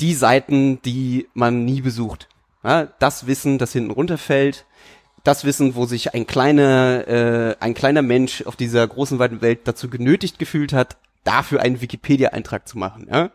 [0.00, 2.28] Die Seiten, die man nie besucht.
[2.64, 4.66] Ja, das Wissen, das hinten runterfällt.
[5.24, 9.60] Das Wissen, wo sich ein kleiner, äh, ein kleiner Mensch auf dieser großen weiten Welt
[9.64, 13.06] dazu genötigt gefühlt hat, dafür einen Wikipedia-Eintrag zu machen.
[13.10, 13.30] Ja?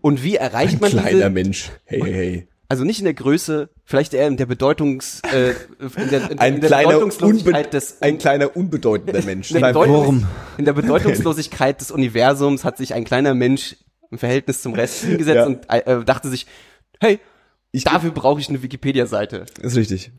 [0.00, 1.70] Und wie erreicht Ein man kleiner diese, Mensch.
[1.84, 2.48] Hey, hey, hey.
[2.68, 6.54] also nicht in der Größe, vielleicht eher in der Bedeutungs, äh, in der, in, Ein
[6.54, 9.52] in der kleiner, Bedeutungslosigkeit des, ein kleiner unbedeutender Mensch.
[9.52, 10.24] in der, Bedeutungs-
[10.58, 13.76] in der Bedeutungslosigkeit des Universums hat sich ein kleiner Mensch
[14.10, 15.46] im Verhältnis zum Rest hingesetzt Ja.
[15.46, 16.46] und äh, dachte sich,
[17.00, 17.20] hey,
[17.74, 19.46] Ich- dafür brauche ich eine Wikipedia-Seite.
[19.60, 20.12] Ist richtig.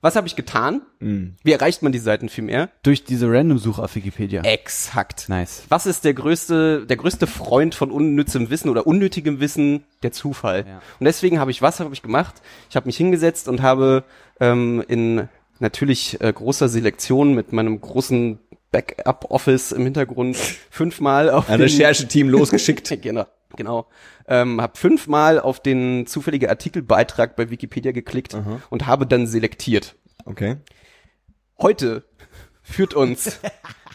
[0.00, 0.82] Was habe ich getan?
[0.98, 2.70] Wie erreicht man die Seiten viel mehr?
[2.82, 4.42] Durch diese Random-Suche auf Wikipedia.
[4.42, 5.28] Exakt.
[5.28, 5.62] Nice.
[5.68, 9.84] Was ist der größte, der größte Freund von unnützem Wissen oder unnötigem Wissen?
[10.02, 10.64] Der Zufall.
[10.66, 10.82] Ja.
[10.98, 12.34] Und deswegen habe ich was habe ich gemacht?
[12.68, 14.02] Ich habe mich hingesetzt und habe
[14.40, 15.28] ähm, in
[15.60, 18.40] natürlich äh, großer Selektion mit meinem großen
[18.72, 20.36] Backup-Office im Hintergrund
[20.70, 22.88] fünfmal auf Ein Rechercheteam losgeschickt.
[23.02, 23.86] genau, genau.
[24.26, 28.36] Ähm, habe fünfmal auf den zufällige Artikelbeitrag bei Wikipedia geklickt
[28.70, 29.96] und habe dann selektiert.
[30.24, 30.56] Okay.
[31.58, 32.04] Heute
[32.62, 33.40] führt uns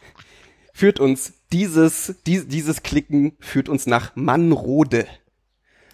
[0.74, 5.06] führt uns dieses die, dieses Klicken führt uns nach Mannrode.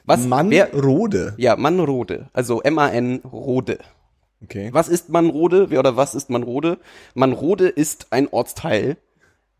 [0.05, 1.33] Was Mann wer, Rode.
[1.37, 3.79] ja, Mannrode, also M A N Rode.
[4.43, 4.69] Okay.
[4.73, 5.69] Was ist Mannrode?
[5.69, 6.79] Wer oder was ist Mannrode?
[7.13, 8.97] Mannrode ist ein Ortsteil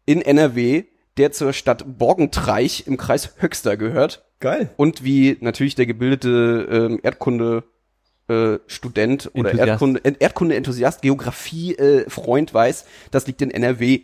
[0.06, 0.84] in NRW,
[1.18, 4.72] der zur Stadt Borgentreich im Kreis Höxter gehört Geil.
[4.78, 7.64] und wie natürlich der gebildete ähm, Erdkunde
[8.28, 9.70] äh, Student oder Enthusiast.
[9.70, 14.02] Erdkunde äh, Erdkunde Enthusiast Geografie äh, Freund weiß, das liegt in NRW.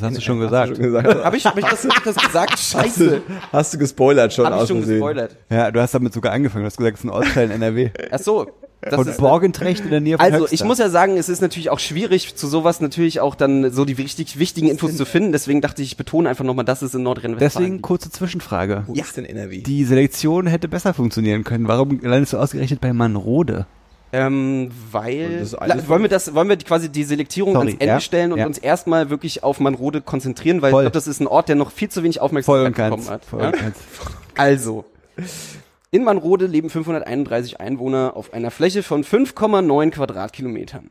[0.00, 0.76] Das hast du schon gesagt.
[0.76, 1.06] Schon gesagt.
[1.24, 2.52] Habe ich, hab ich, das, hab ich das gesagt?
[2.52, 3.08] Hast Scheiße.
[3.08, 4.96] du, hast du gespoilert schon Habe ich schon Versehen.
[4.96, 5.36] gespoilert.
[5.50, 6.64] Ja, du hast damit sogar angefangen.
[6.64, 7.90] Du hast gesagt, es ist ein Ortsteil in NRW.
[8.10, 8.46] Ach so.
[8.80, 10.54] Das Von ist, Borgentrecht in der Nähe von also Höxter.
[10.54, 13.84] ich muss ja sagen, es ist natürlich auch schwierig, zu sowas natürlich auch dann so
[13.84, 15.32] die richtig wichtigen Infos zu finden.
[15.32, 18.84] Deswegen dachte ich, ich betone einfach nochmal, dass es in Nordrhein-Westfalen Deswegen kurze Zwischenfrage.
[18.86, 19.62] Wo ist denn NRW?
[19.62, 21.66] Die Selektion hätte besser funktionieren können.
[21.66, 23.66] Warum landest du ausgerechnet bei Manrode?
[24.12, 25.46] Ähm, weil
[25.86, 28.46] wollen wir das, wollen wir quasi die Selektierung Sorry, ans Ende ja, stellen und ja.
[28.46, 30.82] uns erstmal wirklich auf Manrode konzentrieren, weil Voll.
[30.82, 33.24] ich glaube, das ist ein Ort, der noch viel zu wenig Aufmerksamkeit bekommen hat.
[33.24, 33.52] Voll ja?
[34.36, 34.84] Also,
[35.90, 40.90] in Manrode leben 531 Einwohner auf einer Fläche von 5,9 Quadratkilometern.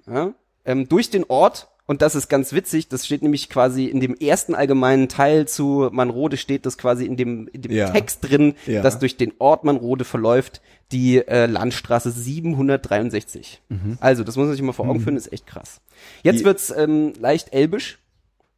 [0.65, 4.13] Ähm, durch den Ort, und das ist ganz witzig, das steht nämlich quasi in dem
[4.15, 7.89] ersten allgemeinen Teil zu Manrode steht das quasi in dem, in dem Ja.
[7.89, 8.82] Text drin, Ja.
[8.84, 13.62] dass durch den Ort Manrode verläuft die äh, Landstraße 763.
[14.00, 15.82] Also, das muss man sich mal vor Augen führen, ist echt krass.
[16.23, 18.00] Jetzt Die- wird's ähm, leicht elbisch.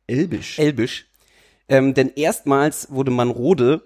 [0.07, 0.57] Elbisch.
[0.59, 1.05] Elbisch.
[1.67, 3.81] Ähm, denn erstmals wurde Manrode,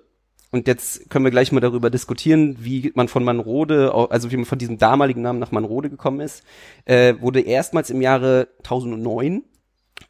[0.53, 4.45] und jetzt können wir gleich mal darüber diskutieren, wie man von Manrode, also wie man
[4.45, 6.43] von diesem damaligen Namen nach Manrode gekommen ist,
[6.85, 9.41] äh, wurde erstmals im Jahre 1009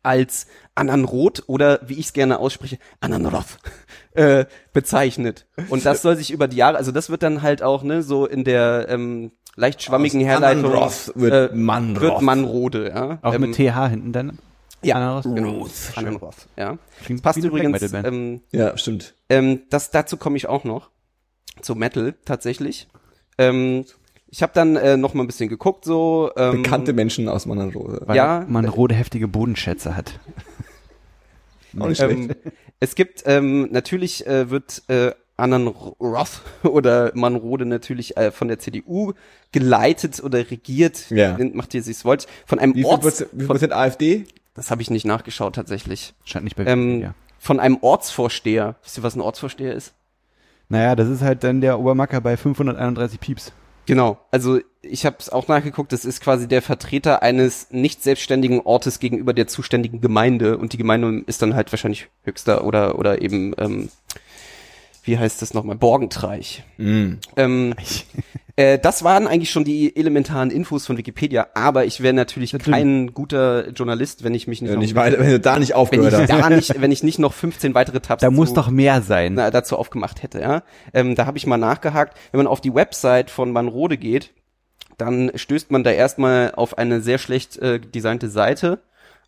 [0.01, 3.57] als Ananroth oder wie ich es gerne ausspreche, Ananroth
[4.15, 5.45] äh, bezeichnet.
[5.69, 8.25] Und das soll sich über die Jahre, also das wird dann halt auch ne so
[8.25, 12.01] in der ähm, leicht schwammigen Aus Herleitung Ananroth wird äh, Manroth.
[12.01, 13.19] wird Manrode, ja.
[13.21, 14.39] Auch Ähm, mit TH hinten dann?
[14.83, 15.23] Ja, Ananroth?
[15.35, 15.67] genau.
[15.67, 15.97] Schön.
[16.07, 16.77] Ananroth, ja.
[17.03, 19.15] Klingt Passt übrigens, ähm, Ja, stimmt.
[19.29, 20.89] ähm, das, dazu komme ich auch noch.
[21.61, 22.87] Zu Metal tatsächlich.
[23.37, 23.85] Ähm,
[24.27, 26.31] ich habe dann äh, noch mal ein bisschen geguckt, so.
[26.35, 28.01] Ähm, Bekannte Menschen aus Mannenrode.
[28.05, 30.19] Weil ja, Manrode heftige Bodenschätze hat.
[31.79, 32.11] Auch nicht schlecht.
[32.11, 32.35] ähm,
[32.79, 38.59] es gibt ähm, natürlich äh, wird äh, Annan Roth oder Manrode natürlich äh, von der
[38.59, 39.13] CDU
[39.51, 41.09] geleitet oder regiert.
[41.09, 41.37] Ja.
[41.53, 42.27] Macht ihr sich's wollt.
[42.45, 44.25] Von einem Wie viel Orts, wie viel von, Prozent AfD?
[44.53, 46.13] Das habe ich nicht nachgeschaut tatsächlich.
[46.25, 47.15] Scheint nicht bei Ähm, Wikipedia.
[47.39, 48.75] Von einem Ortsvorsteher.
[48.83, 49.93] Wisst ihr, was ein Ortsvorsteher ist?
[50.69, 53.51] Naja, das ist halt dann der Obermacker bei 531 Pieps.
[53.85, 58.61] Genau, also ich habe es auch nachgeguckt, das ist quasi der Vertreter eines nicht selbstständigen
[58.61, 63.21] Ortes gegenüber der zuständigen Gemeinde und die Gemeinde ist dann halt wahrscheinlich höchster oder oder
[63.21, 63.89] eben ähm,
[65.03, 66.63] wie heißt das nochmal Borgentreich.
[66.77, 67.19] Mhm.
[67.35, 67.75] Ähm,
[68.55, 72.73] äh, das waren eigentlich schon die elementaren Infos von Wikipedia, aber ich wäre natürlich Natürlich.
[72.79, 75.75] kein guter Journalist, wenn ich mich nicht, noch, nicht weiter, wenn du da nicht wenn
[75.75, 76.29] aufgehört ich hast.
[76.29, 79.33] da nicht, wenn ich nicht noch 15 weitere Tabs Da muss zu- doch mehr sein.
[79.35, 80.39] na, dazu aufgemacht hätte.
[80.39, 80.63] Ja?
[80.93, 82.17] Ähm, da habe ich mal nachgehakt.
[82.31, 84.31] Wenn man auf die Website von Manrode geht,
[84.97, 88.79] dann stößt man da erstmal auf eine sehr schlecht äh, designte Seite,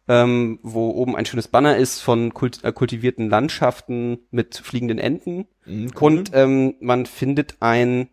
[0.08, 5.48] ähm, wo oben ein schönes Banner ist von kult äh, kultivierten Landschaften mit fliegenden Enten.
[5.66, 6.18] Mhm, cool.
[6.18, 8.10] Und ähm, man findet ein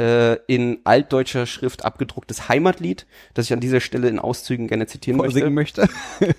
[0.00, 5.18] äh, in altdeutscher Schrift abgedrucktes Heimatlied, das ich an dieser Stelle in Auszügen gerne zitieren
[5.18, 5.32] möchte.
[5.32, 5.88] Vorsingen möchte.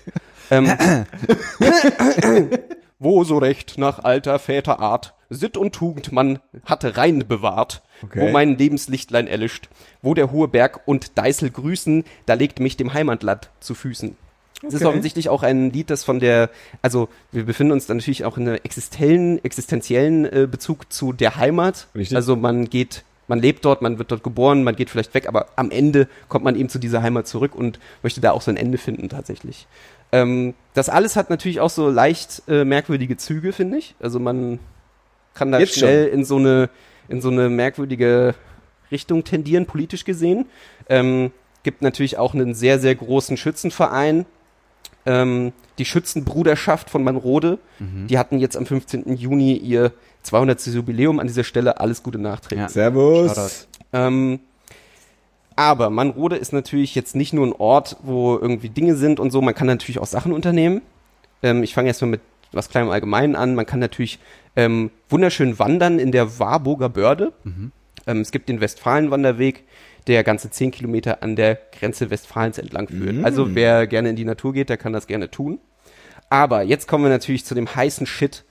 [0.50, 0.68] Ähm,
[2.98, 8.20] wo so recht nach alter Väterart Sitt und Tugend man hatte rein bewahrt, Okay.
[8.20, 9.68] wo mein Lebenslichtlein erlischt,
[10.02, 14.16] wo der hohe Berg und Deißel grüßen, da legt mich dem Heimatland zu Füßen.
[14.66, 16.50] Es ist offensichtlich auch ein Lied, das von der,
[16.82, 21.36] also wir befinden uns dann natürlich auch in einer existenziellen, existenziellen äh, Bezug zu der
[21.36, 21.88] Heimat.
[21.94, 22.16] Richtig.
[22.16, 25.46] Also man geht, man lebt dort, man wird dort geboren, man geht vielleicht weg, aber
[25.56, 28.56] am Ende kommt man eben zu dieser Heimat zurück und möchte da auch so ein
[28.56, 29.66] Ende finden tatsächlich.
[30.12, 33.94] Ähm, das alles hat natürlich auch so leicht äh, merkwürdige Züge, finde ich.
[34.00, 34.58] Also man
[35.34, 36.68] kann da Jetzt schnell in so eine
[37.08, 38.34] in so eine merkwürdige
[38.90, 40.46] Richtung tendieren, politisch gesehen.
[40.88, 44.26] Ähm, gibt natürlich auch einen sehr, sehr großen Schützenverein,
[45.06, 47.58] ähm, die Schützenbruderschaft von Manrode.
[48.08, 49.16] Die hatten jetzt am 15.
[49.16, 50.66] Juni ihr 200.
[50.66, 51.80] Jubiläum an dieser Stelle.
[51.80, 52.60] Alles Gute nachträglich.
[52.60, 52.68] Ja.
[52.68, 53.66] Servus.
[53.92, 54.40] Ähm,
[55.56, 59.42] aber Manrode ist natürlich jetzt nicht nur ein Ort, wo irgendwie Dinge sind und so.
[59.42, 60.82] Man kann natürlich auch Sachen unternehmen.
[61.42, 62.20] Ähm, ich fange erstmal mit
[62.52, 63.54] was kleinem Allgemeinen an.
[63.54, 64.18] Man kann natürlich
[64.56, 67.32] ähm, wunderschön wandern in der Warburger Börde.
[68.06, 69.64] Ähm, es gibt den Westfalenwanderweg,
[70.06, 73.24] der ganze 10 Kilometer an der Grenze Westfalens entlang führt.
[73.24, 75.58] Also wer gerne in die Natur geht, der kann das gerne tun.
[76.30, 78.44] Aber jetzt kommen wir natürlich zu dem heißen Shit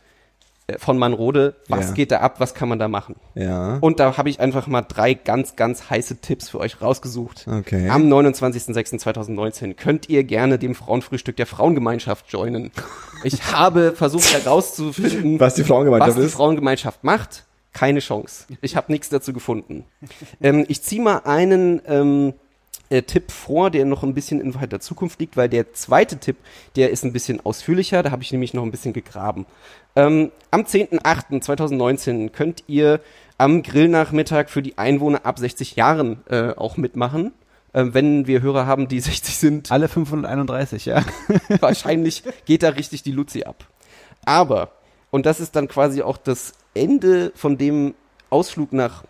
[0.68, 1.56] äh, von Manrode.
[1.68, 1.94] Was Ja.
[1.94, 2.36] geht da ab?
[2.40, 3.16] Was kann man da machen?
[3.34, 3.78] Ja.
[3.82, 7.48] Und da habe ich einfach mal drei ganz, ganz heiße Tipps für euch rausgesucht.
[7.48, 7.90] Okay.
[7.90, 12.72] Am 29.06.2019 könnt ihr gerne dem Frauenfrühstück der Frauengemeinschaft joinen.
[13.24, 16.32] Ich habe versucht herauszufinden, Was die Frauengemeinschaft was die?
[16.32, 17.46] Frauengemeinschaft macht.
[17.74, 18.48] Keine Chance.
[18.62, 19.86] Ich habe nichts dazu gefunden.
[20.42, 22.34] ähm, ich ziehe mal einen ähm,
[22.90, 26.38] äh, Tipp vor, der noch ein bisschen in weiter Zukunft liegt, weil der zweite Tipp,
[26.76, 28.04] der ist ein bisschen ausführlicher.
[28.04, 29.46] Da habe ich nämlich noch ein bisschen gegraben.
[29.96, 33.00] Ähm, am 10.08.2019 könnt ihr
[33.38, 37.32] am Grillnachmittag für die Einwohner ab 60 Jahren äh, auch mitmachen.
[37.74, 41.04] Ähm, wenn wir Hörer haben, die 60 sind, Alle 531, ja.
[41.62, 43.66] wahrscheinlich geht da richtig die Luzi ab.
[44.26, 44.72] Aber,
[45.10, 47.94] und das ist dann quasi auch das Ende von dem
[48.30, 49.04] Ausflug nach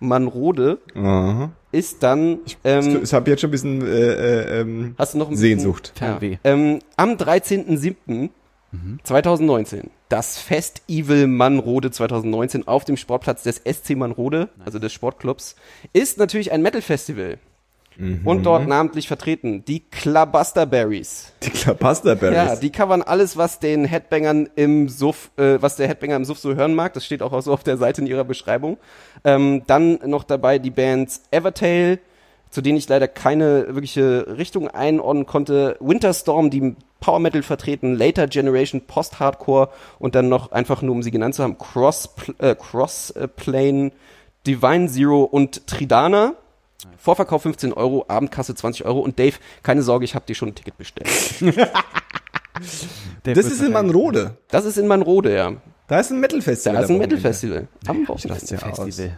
[0.00, 1.50] Manrode, Aha.
[1.72, 5.26] ist dann, ähm, ich habe jetzt schon ein bisschen äh, äh, ähm, hast du noch
[5.26, 5.92] ein bisschen, Sehnsucht.
[5.96, 6.32] Fernweh.
[6.32, 6.38] Ja.
[6.44, 14.92] Ähm, am 13.07.2019 das Festival Manrode 2019 auf dem Sportplatz des SC Manrode, also des
[14.92, 15.56] Sportclubs,
[15.92, 17.38] ist natürlich ein Metal-Festival.
[18.24, 21.32] Und dort namentlich vertreten die Clubusterberries.
[21.42, 22.36] Die Klapasterberries.
[22.36, 26.38] Ja, die covern alles, was den Headbangern im Suff, äh, was der Headbanger im Suff
[26.38, 26.92] so hören mag.
[26.94, 28.78] Das steht auch so auf der Seite in ihrer Beschreibung.
[29.24, 31.98] Ähm, dann noch dabei die Bands Evertail,
[32.50, 35.76] zu denen ich leider keine wirkliche Richtung einordnen konnte.
[35.80, 41.10] Winterstorm, die Power Metal vertreten, Later Generation, Post-Hardcore und dann noch einfach nur, um sie
[41.10, 43.90] genannt zu haben, Cross, äh, Cross äh, Plane,
[44.46, 46.34] Divine Zero und Tridana.
[46.96, 50.54] Vorverkauf 15 Euro, Abendkasse 20 Euro und Dave, keine Sorge, ich habe dir schon ein
[50.54, 51.08] Ticket bestellt.
[53.22, 54.36] Das ist in Manrode.
[54.48, 55.52] Das ist in Manrode, ja.
[55.86, 56.76] Da ist ein Metal-Festival.
[56.76, 56.98] Da ist ein.
[56.98, 57.68] Metal-Festival.
[57.86, 59.12] Am Ich Wochenende.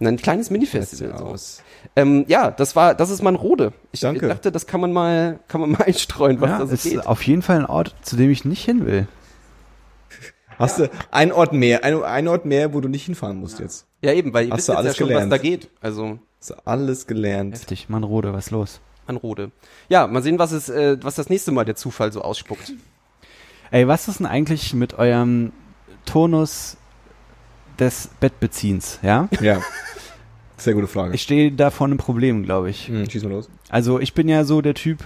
[0.00, 1.16] Ein kleines Mini-Festival.
[1.18, 1.24] So.
[1.24, 1.62] aus.
[1.96, 3.72] Ähm, ja, das war, das ist Manrode.
[3.92, 4.28] Ich Danke.
[4.28, 7.06] dachte, das kann man mal, kann man mal einstreuen, was Ja, da so ist geht.
[7.06, 9.06] auf jeden Fall ein Ort, zu dem ich nicht hin will.
[10.58, 13.86] Hast du einen Ort mehr, ein, ein Ort mehr, wo du nicht hinfahren musst jetzt?
[14.02, 15.30] Ja, eben, weil ihr Hast wisst du jetzt ja alles schon, gelernt?
[15.32, 15.70] was da geht.
[15.80, 17.54] Also, Du alles gelernt.
[17.54, 18.80] Heftig, Manrode, was los?
[19.06, 19.50] Manrode.
[19.88, 22.72] Ja, mal sehen, was es, äh, was das nächste Mal der Zufall so ausspuckt.
[23.70, 25.52] Ey, was ist denn eigentlich mit eurem
[26.04, 26.76] Tonus
[27.78, 29.28] des Bettbeziehens, ja?
[29.40, 29.60] Ja.
[30.56, 31.14] Sehr gute Frage.
[31.14, 32.86] Ich stehe da vor einem Problem, glaube ich.
[32.86, 33.48] hm, schieß mal los.
[33.68, 35.04] Also ich bin ja so der Typ,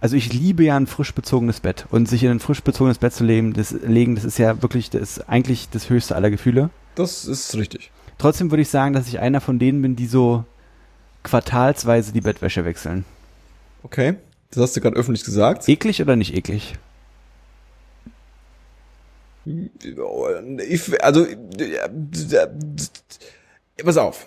[0.00, 3.12] also ich liebe ja ein frisch bezogenes Bett und sich in ein frisch bezogenes Bett
[3.12, 6.70] zu legen, das, legen, das ist ja wirklich, das ist eigentlich das höchste aller Gefühle.
[6.94, 7.90] Das ist richtig.
[8.20, 10.44] Trotzdem würde ich sagen, dass ich einer von denen bin, die so
[11.22, 13.06] quartalsweise die Bettwäsche wechseln.
[13.82, 14.16] Okay.
[14.50, 15.66] Das hast du gerade öffentlich gesagt.
[15.70, 16.74] Eklig oder nicht eklig?
[19.46, 21.26] Ich, also,
[23.82, 24.26] pass auf.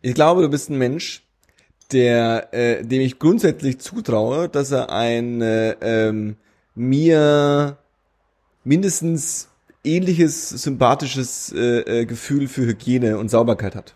[0.00, 1.24] Ich glaube, du bist ein Mensch,
[1.90, 6.36] der, äh, dem ich grundsätzlich zutraue, dass er ein äh, ähm,
[6.76, 7.78] mir
[8.62, 9.48] mindestens
[9.84, 13.94] ähnliches sympathisches äh, äh, Gefühl für Hygiene und Sauberkeit hat.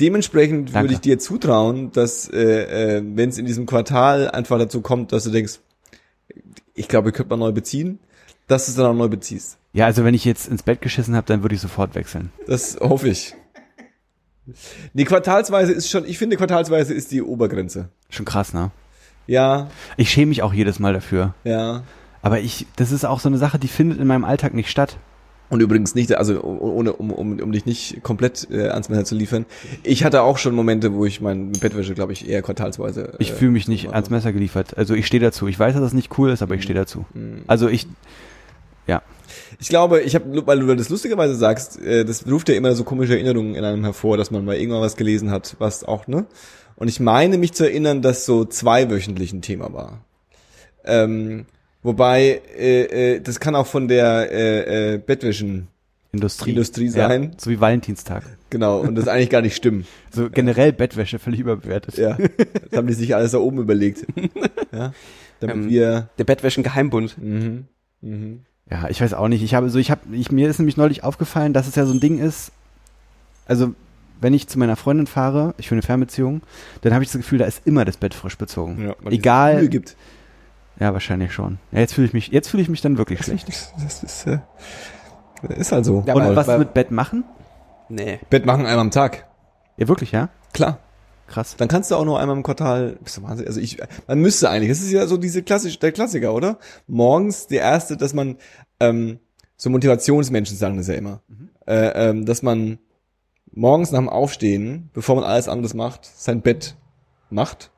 [0.00, 0.80] Dementsprechend Danke.
[0.84, 5.12] würde ich dir zutrauen, dass äh, äh, wenn es in diesem Quartal einfach dazu kommt,
[5.12, 5.60] dass du denkst,
[6.74, 8.00] ich glaube, ich könnte mal neu beziehen,
[8.48, 9.58] dass du es dann auch neu beziehst.
[9.72, 12.30] Ja, also wenn ich jetzt ins Bett geschissen habe, dann würde ich sofort wechseln.
[12.46, 13.34] Das hoffe ich.
[14.92, 17.88] Nee, quartalsweise ist schon, ich finde, quartalsweise ist die Obergrenze.
[18.10, 18.70] Schon krass, ne?
[19.26, 21.34] Ja, Ich schäme mich auch jedes Mal dafür.
[21.44, 21.82] ja.
[22.24, 24.96] Aber ich, das ist auch so eine Sache, die findet in meinem Alltag nicht statt.
[25.50, 29.14] Und übrigens nicht, also ohne, um, um, um dich nicht komplett äh, ans Messer zu
[29.14, 29.44] liefern.
[29.82, 33.12] Ich hatte auch schon Momente, wo ich mein Bettwäsche, glaube ich, eher quartalsweise.
[33.18, 34.08] Ich fühle mich nicht ans.
[34.08, 34.76] Messer geliefert.
[34.78, 35.46] Also ich stehe dazu.
[35.48, 37.04] Ich weiß, dass das nicht cool ist, aber ich stehe dazu.
[37.12, 37.42] Mhm.
[37.46, 37.86] Also ich,
[38.86, 39.02] ja.
[39.60, 42.84] Ich glaube, ich habe, weil du das lustigerweise sagst, äh, das ruft ja immer so
[42.84, 46.24] komische Erinnerungen in einem hervor, dass man mal irgendwann was gelesen hat, was auch, ne?
[46.76, 50.00] Und ich meine mich zu erinnern, dass so zweiwöchentlich ein Thema war.
[50.84, 51.44] Ähm,
[51.84, 55.68] wobei, äh, äh, das kann auch von der äh, äh, Bettwäschen,
[56.10, 56.50] Industrie.
[56.50, 57.22] Industrie sein.
[57.22, 58.24] Ja, so wie Valentinstag.
[58.50, 59.86] genau, und das eigentlich gar nicht stimmen.
[60.10, 61.96] So generell Bettwäsche völlig überbewertet.
[61.98, 64.04] Ja, das haben die sich alles da oben überlegt.
[64.72, 64.92] Ja,
[65.40, 67.16] damit Ähm, wir, Der Bettwäschen-Geheimbund.
[67.18, 67.64] mhm,
[68.00, 68.40] mhm.
[68.70, 69.42] Ja, ich weiß auch nicht.
[69.42, 71.92] Ich habe so, ich habe, ich, mir ist nämlich neulich aufgefallen, dass es ja so
[71.92, 72.50] ein Ding ist.
[73.46, 73.74] Also,
[74.20, 76.40] wenn ich zu meiner Freundin fahre, ich führe eine Fernbeziehung,
[76.80, 78.82] dann habe ich das Gefühl, da ist immer das Bett frisch bezogen.
[78.82, 79.58] Ja, weil es Egal.
[79.60, 79.96] Mühe gibt.
[80.78, 81.58] Ja, wahrscheinlich schon.
[81.72, 83.48] Ja, jetzt fühle ich mich, jetzt fühle ich mich dann wirklich schlecht.
[83.48, 84.38] Das ist, äh,
[85.56, 86.02] ist halt so.
[86.06, 87.24] Ja, Und was mit Bett machen?
[87.88, 88.18] Nee.
[88.30, 89.26] Bett machen einmal am Tag.
[89.76, 90.30] Ja, wirklich, ja?
[90.52, 90.78] Klar.
[91.26, 91.56] Krass.
[91.56, 92.98] Dann kannst du auch nur einmal im Quartal.
[93.02, 93.46] Bist du Wahnsinn?
[93.46, 94.68] Also ich, man müsste eigentlich.
[94.68, 96.58] Das ist ja so diese klassisch, der Klassiker, oder?
[96.86, 98.36] Morgens der erste, dass man
[98.80, 99.20] ähm,
[99.56, 101.22] so Motivationsmenschen sagen das ja immer,
[101.66, 102.78] äh, ähm, dass man
[103.52, 106.76] morgens nach dem Aufstehen, bevor man alles anderes macht, sein Bett
[107.30, 107.70] macht,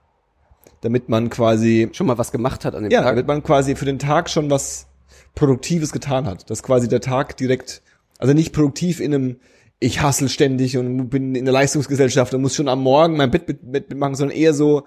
[0.81, 3.11] damit man quasi Schon mal was gemacht hat an dem ja, Tag.
[3.11, 4.87] damit man quasi für den Tag schon was
[5.35, 6.49] Produktives getan hat.
[6.51, 7.83] Dass quasi der Tag direkt,
[8.19, 9.37] also nicht produktiv in einem,
[9.79, 13.47] ich hassel ständig und bin in der Leistungsgesellschaft und muss schon am Morgen mein Bett
[13.47, 14.85] mit, mit, mit machen, sondern eher so,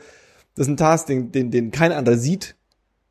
[0.56, 2.56] das ist ein Task, den, den, den kein anderer sieht.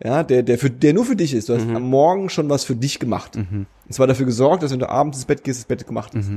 [0.03, 1.49] Ja, der, der für, der nur für dich ist.
[1.49, 3.37] Du hast am Morgen schon was für dich gemacht.
[3.37, 6.31] Und zwar dafür gesorgt, dass wenn du abends ins Bett gehst, das Bett gemacht ist.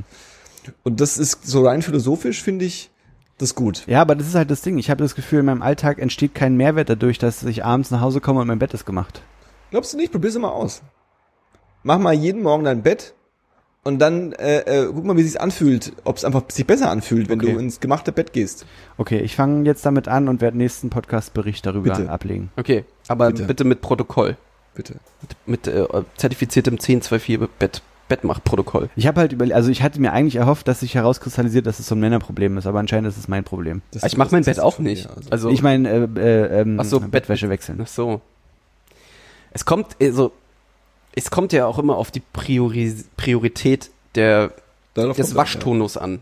[0.84, 2.90] Und das ist so rein philosophisch, finde ich,
[3.42, 3.84] das gut.
[3.88, 4.78] Ja, aber das ist halt das Ding.
[4.78, 8.02] Ich habe das Gefühl, in meinem Alltag entsteht kein Mehrwert dadurch, dass ich abends nach
[8.02, 9.22] Hause komme und mein Bett ist gemacht.
[9.72, 10.12] Glaubst du nicht?
[10.12, 10.82] Probier's mal aus.
[11.84, 13.14] Mach mal jeden Morgen dein Bett
[13.84, 17.30] und dann äh, äh, guck mal, wie sich's anfühlt, ob es einfach sich besser anfühlt,
[17.30, 17.54] wenn Okay.
[17.54, 18.66] du ins gemachte Bett gehst.
[18.98, 22.10] Okay, ich fange jetzt damit an und werde nächsten Podcast-Bericht darüber Bitte.
[22.12, 22.52] ablegen.
[22.58, 23.46] Okay, aber Bitte.
[23.46, 24.38] bitte, mit Protokoll.
[24.76, 24.96] Bitte.
[25.46, 25.86] Mit äh,
[26.18, 28.90] zertifiziertem 1024 Bett, Bettmachprotokoll.
[28.98, 31.88] Ich habe halt über, also ich hatte mir eigentlich erhofft, dass sich herauskristallisiert, dass es
[31.88, 33.82] so ein Männerproblem ist, aber anscheinend ist es mein Problem.
[33.92, 35.08] Das- ich mache mein Bett auch nicht.
[35.10, 35.30] mir, also.
[35.30, 37.80] Also, ich meine, äh, äh, ähm, Ach so, Bettwäsche wechseln.
[37.82, 38.20] Ach so.
[39.52, 40.34] Es kommt, also,
[41.16, 44.52] es kommt ja auch immer auf die Priori Priorität der,
[44.94, 46.20] Darauf des Waschtonus an.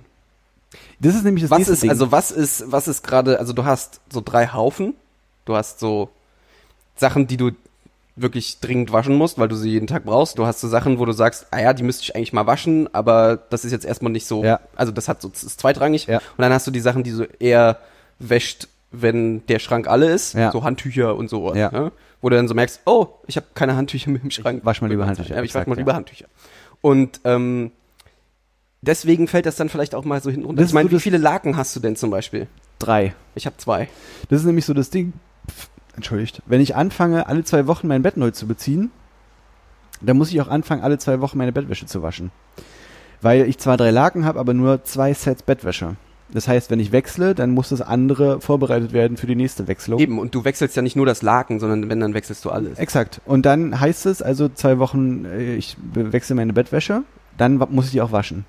[0.99, 1.89] Das ist nämlich das Was nächste ist, Ding.
[1.89, 4.93] also was ist, was ist gerade, also du hast so drei Haufen,
[5.45, 6.10] du hast so
[6.95, 7.52] Sachen, die du
[8.21, 10.38] wirklich dringend waschen musst, weil du sie jeden Tag brauchst.
[10.38, 12.93] Du hast so Sachen, wo du sagst, ah ja, die müsste ich eigentlich mal waschen,
[12.93, 14.60] aber das ist jetzt erstmal nicht so, Ja.
[14.75, 16.08] also das hat so, das ist zweitrangig.
[16.08, 16.17] Ja.
[16.17, 17.77] Und dann hast du die Sachen, die so eher
[18.19, 20.51] wäscht, wenn der Schrank alle ist, Ja.
[20.51, 21.71] so Handtücher und so, Ja.
[21.71, 21.91] ne?
[22.21, 24.65] wo du dann so merkst, oh, ich habe keine Handtücher mit im Schrank.
[24.65, 26.25] wasch mal lieber Handtücher, Ja, ich wasch mal lieber Handtücher.
[26.82, 27.71] Und ähm,
[28.82, 30.62] deswegen fällt das dann vielleicht auch mal so hinten runter.
[30.62, 32.47] Das ich meine, wie viele Laken hast du denn zum Beispiel?
[32.79, 33.13] Drei.
[33.36, 33.89] Ich habe zwei.
[34.29, 35.13] Das ist nämlich so das Ding.
[35.99, 36.41] Entschuldigt.
[36.45, 38.89] Wenn ich anfange, alle zwei Wochen mein Bett neu zu beziehen,
[39.99, 42.31] dann muss ich auch anfangen, alle zwei Wochen meine Bettwäsche zu waschen.
[43.21, 45.97] Weil ich zwar drei Laken habe, aber nur zwei Sets Bettwäsche.
[46.31, 49.99] Das heißt, wenn ich wechsle, dann muss das andere vorbereitet werden für die nächste Wechselung.
[49.99, 52.79] Eben, und du wechselst ja nicht nur das Laken, sondern wenn, dann wechselst du alles.
[52.79, 53.19] Exakt.
[53.25, 57.03] Und dann heißt es also zwei Wochen, äh, ich wechsle meine Bettwäsche,
[57.38, 58.45] dann muss ich die auch waschen.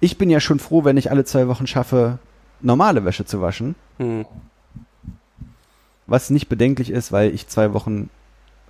[0.00, 2.18] Ich bin ja schon froh, wenn ich alle zwei Wochen schaffe,
[2.62, 4.24] normale Wäsche zu waschen, Hm.
[6.06, 8.10] Was nicht bedenklich ist, weil ich zwei Wochen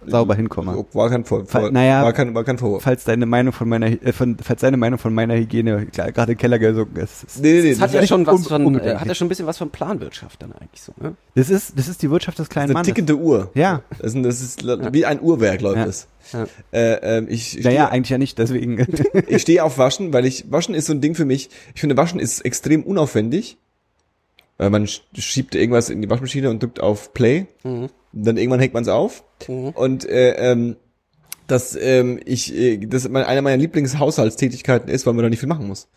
[0.05, 0.85] sauber hinkomme.
[0.95, 2.03] War kein Vor Fall- naja.
[2.03, 2.83] war kein, war kein Vorwurf.
[2.83, 6.35] Falls deine Meinung von meiner, äh, von, falls deine Meinung von meiner Hygiene klar- gerade
[6.35, 7.23] Keller gesunken ist.
[7.23, 9.15] ist- Nee, nee, Das hat das ja ist schon was un- von, äh, hat ja
[9.15, 11.15] schon ein bisschen was von Planwirtschaft dann eigentlich so, ne?
[11.37, 12.89] Das ist, das ist die Wirtschaft des kleinen eine Mannes.
[12.89, 13.53] tickende Uhr.
[13.55, 13.83] Ja.
[14.01, 15.85] Das ist, das ist wie ein Uhrwerk, läuft Ja.
[15.87, 16.09] das.
[16.33, 16.47] Ja.
[16.73, 18.79] Äh, ähm, ich ich Naja, stehe- eigentlich ja nicht, deswegen.
[19.29, 21.49] ich stehe auf Waschen, weil ich, Waschen ist so ein Ding für mich.
[21.77, 23.57] Ich finde, Waschen ist extrem unaufwendig.
[24.59, 27.47] Weil man sch- schiebt irgendwas in die Waschmaschine und drückt auf Play.
[27.65, 27.89] Mhm.
[28.13, 29.25] Dann irgendwann hängt man es auf.
[29.49, 29.69] Mhm.
[29.71, 30.77] Und äh, ähm,
[31.49, 35.49] dass ähm, ich, äh, das mein, eine meiner Lieblingshaushaltstätigkeiten ist, weil man da nicht viel
[35.49, 35.89] machen muss.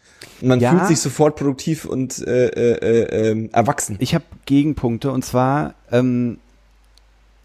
[0.41, 0.71] Und man Ja.
[0.71, 2.71] fühlt sich sofort produktiv und äh, äh,
[3.03, 3.97] äh, ähm, erwachsen.
[3.99, 6.39] Ich habe Gegenpunkte und zwar, ähm,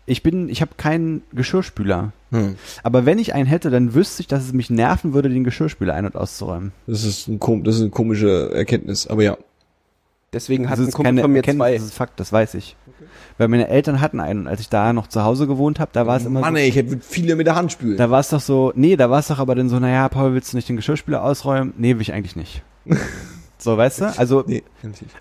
[0.07, 2.13] ich bin, ich habe keinen Geschirrspüler.
[2.31, 2.57] Hm.
[2.83, 5.95] Aber wenn ich einen hätte, dann wüsste ich, dass es mich nerven würde, den Geschirrspüler
[5.95, 6.73] ein- und auszuräumen.
[6.87, 9.37] Das ist ein kom das ist eine komische Erkenntnis, aber ja.
[10.33, 11.75] Deswegen hat das ein Kumpel keine von mir zwei.
[11.75, 12.77] das ist Fakt, das weiß ich.
[13.39, 16.07] Weil meine Eltern hatten einen und als ich da noch zu Hause gewohnt habe, da
[16.07, 17.97] war es immer Mann, so, ey, ich hätte viele mit der Hand spülen.
[17.97, 20.35] da war es doch so, nee, da war es doch aber dann so, naja, Paul,
[20.35, 21.73] willst du nicht den Geschirrspüler ausräumen?
[21.79, 22.63] Nee, will ich eigentlich nicht.
[23.59, 24.19] so, weißt du?
[24.19, 24.63] Also, nee,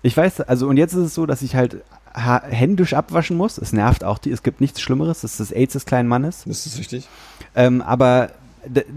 [0.02, 1.78] ich weiß, also und jetzt ist es so, dass ich halt
[2.14, 3.58] ha- händisch abwaschen muss.
[3.58, 6.44] Es nervt auch die, es gibt nichts Schlimmeres, das ist das AIDS des kleinen Mannes.
[6.46, 7.08] Das ist richtig.
[7.56, 8.30] Ähm, aber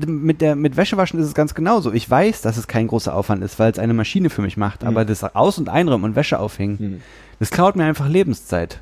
[0.06, 1.92] mit der mit Wäschewaschen ist es ganz genauso.
[1.94, 4.84] Ich weiß, dass es kein großer Aufwand ist, weil es eine Maschine für mich macht.
[4.84, 7.02] Aber das Aus- und Einräumen und Wäsche aufhängen, Hm.
[7.40, 8.82] das klaut mir einfach Lebenszeit.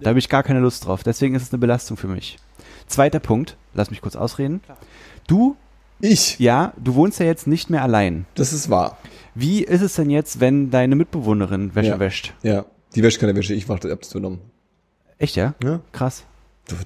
[0.00, 1.02] Da habe ich gar keine Lust drauf.
[1.04, 2.36] Deswegen ist es eine Belastung für mich.
[2.86, 4.60] Zweiter Punkt, lass mich kurz ausreden.
[5.26, 5.56] Du,
[6.00, 6.38] Ich.
[6.38, 8.26] ja, du wohnst ja jetzt nicht mehr allein.
[8.34, 8.98] Das ist wahr.
[9.34, 11.98] Wie ist es denn jetzt, wenn deine Mitbewohnerin Wäsche Ja.
[12.00, 12.34] wäscht?
[12.42, 12.64] Ja.
[12.94, 14.40] Die wäscht keine Wäsche, ich warte, hab das übernommen.
[15.18, 15.54] Echt, ja?
[15.62, 15.80] Ja.
[15.92, 16.24] Krass.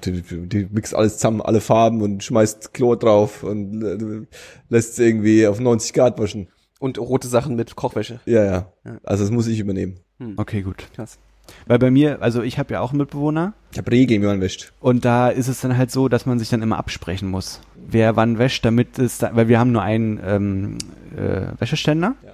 [0.05, 4.25] Die, die, die mixt alles zusammen, alle Farben und schmeißt Chlor drauf und äh,
[4.69, 6.47] lässt es irgendwie auf 90 Grad waschen.
[6.79, 8.19] Und rote Sachen mit Kochwäsche.
[8.25, 8.71] Ja, ja.
[8.85, 8.97] Ja.
[9.03, 9.99] Also das muss ich übernehmen.
[10.37, 10.85] Okay, gut.
[10.95, 11.17] Krass.
[11.65, 14.39] Weil bei mir, also ich habe ja auch einen Mitbewohner Ich habe Regeln, wie man
[14.39, 14.71] wäscht.
[14.81, 18.15] und da ist es dann halt so, dass man sich dann immer absprechen muss, wer
[18.15, 20.77] wann wäscht, damit es, da, weil wir haben nur einen ähm,
[21.17, 22.28] äh, Wäscheständer Ja.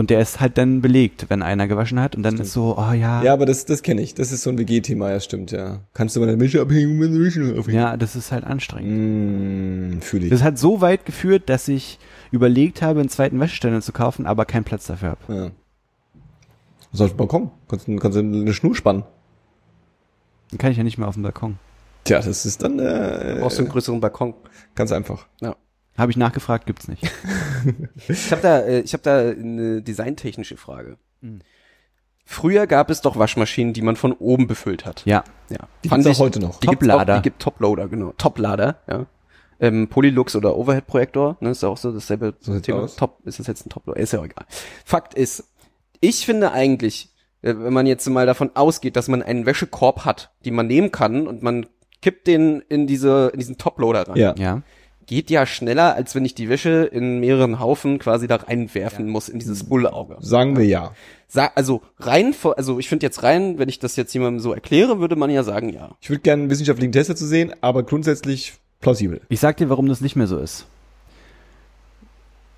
[0.00, 2.46] Und der ist halt dann belegt, wenn einer gewaschen hat und dann Stimmt.
[2.46, 4.14] ist so, oh ja, Ja, aber das, das kenne ich.
[4.14, 5.80] Das ist so ein WG-Thema, ja, stimmt, ja.
[5.94, 7.78] Kannst du meine Wäsche abhängen, meine Wäsche aufhängen?
[7.78, 9.98] ja, das ist halt anstrengend.
[9.98, 10.30] Mm, fühle ich.
[10.30, 11.98] Das hat so weit geführt, dass ich
[12.32, 15.34] überlegt habe, einen zweiten Wäscheständer zu kaufen, aber keinen Platz dafür habe.
[15.34, 15.50] ja.
[16.92, 17.52] Was soll ich Balkon?
[17.68, 19.04] Kannst, du- kannst du eine Schnur spannen?
[20.50, 21.58] Dann kann ich ja nicht mehr auf dem Balkon.
[22.02, 24.34] Tja, das ist dann äh, Brauchst du einen größeren Balkon.
[24.74, 25.26] ganz einfach.
[25.98, 27.02] Habe ich nachgefragt, gibt's nicht.
[28.08, 30.96] Ich habe da, äh, ich habe da eine designtechnische Frage.
[31.20, 31.40] Mhm.
[32.24, 35.02] Früher gab es doch Waschmaschinen, die man von oben befüllt hat.
[35.04, 35.58] Ja, Ja.
[35.84, 36.60] Die auch ich- heute noch.
[36.60, 37.14] Die Toplader.
[37.14, 38.12] Auch, die gibt Toplader, genau.
[38.16, 39.06] Toplader, ja.
[39.58, 42.80] Ähm, Polylux oder Overhead-Projektor, ne, ist ja auch so dasselbe So Thema.
[42.84, 42.96] aus.
[42.96, 44.00] Top, ist das jetzt ein Toploader?
[44.00, 44.46] Ist ja auch egal.
[44.86, 45.44] Fakt ist,
[46.00, 47.10] ich finde eigentlich,
[47.42, 50.92] äh, wenn man jetzt mal davon ausgeht, dass man einen Wäschekorb hat, den man nehmen
[50.92, 51.66] kann und man
[52.00, 54.16] kippt den in diese, in diesen Toploader rein.
[54.16, 54.34] Ja.
[54.38, 54.62] ja.
[55.10, 59.28] Geht ja schneller, als wenn ich die Wäsche in mehreren Haufen quasi da reinwerfen muss
[59.28, 60.16] in dieses Bullauge.
[60.20, 60.92] Sagen wir ja.
[61.26, 64.52] Sa also rein, vor- also ich finde jetzt rein, wenn ich das jetzt jemandem so
[64.52, 65.90] erkläre, würde man ja sagen, ja.
[66.00, 69.20] Ich würde gerne einen wissenschaftlichen Test dazu sehen, aber grundsätzlich plausibel.
[69.28, 70.66] Ich sag dir, warum das nicht mehr so ist.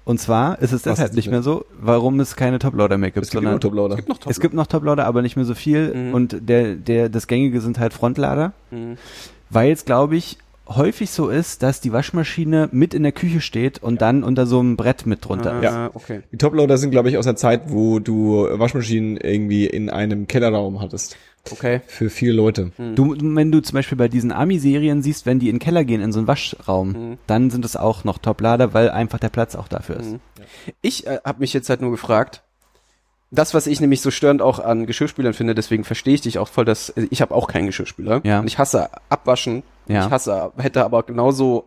[0.05, 3.25] Und zwar ist es deshalb ist nicht mehr so, warum es keine Toploader mehr gibt,
[3.25, 3.97] Es gibt sondern Toploader.
[3.97, 5.95] Gibt noch Top es gibt noch Toploader, aber nicht mehr so viel.
[5.95, 6.15] Mhm.
[6.15, 8.99] Und der, der, das Gängige sind halt Frontlader, Mhm.
[9.49, 10.37] weil es, glaube ich,
[10.77, 14.61] häufig so ist, dass die Waschmaschine mit in der Küche steht und dann unter so
[14.61, 15.69] einem Brett mit drunter ist.
[15.71, 16.23] Ah, okay.
[16.33, 20.81] Die Toploader sind, glaube ich, aus der Zeit, wo du Waschmaschinen irgendwie in einem Kellerraum
[20.81, 21.17] hattest.
[21.51, 21.81] Okay.
[21.89, 22.71] Für vier Leute.
[22.95, 26.01] Du, wenn du zum Beispiel bei diesen Ami-Serien siehst, wenn die in den Keller gehen,
[26.01, 27.19] in so einen Waschraum, Mhm.
[27.27, 30.13] dann sind es auch noch Toplader, weil einfach der Platz auch dafür ist.
[30.13, 30.21] Mhm.
[30.83, 32.43] Ich äh, habe mich jetzt halt nur gefragt,
[33.35, 36.49] das, was ich nämlich so störend auch an Geschirrspülern finde, deswegen verstehe ich dich auch
[36.49, 38.21] voll, dass äh, ich habe auch keinen Geschirrspüler.
[38.25, 38.41] Ja.
[38.41, 39.63] Und ich hasse Abwaschen.
[39.89, 40.05] Ja.
[40.05, 41.65] Ich hasse, hätte aber genauso,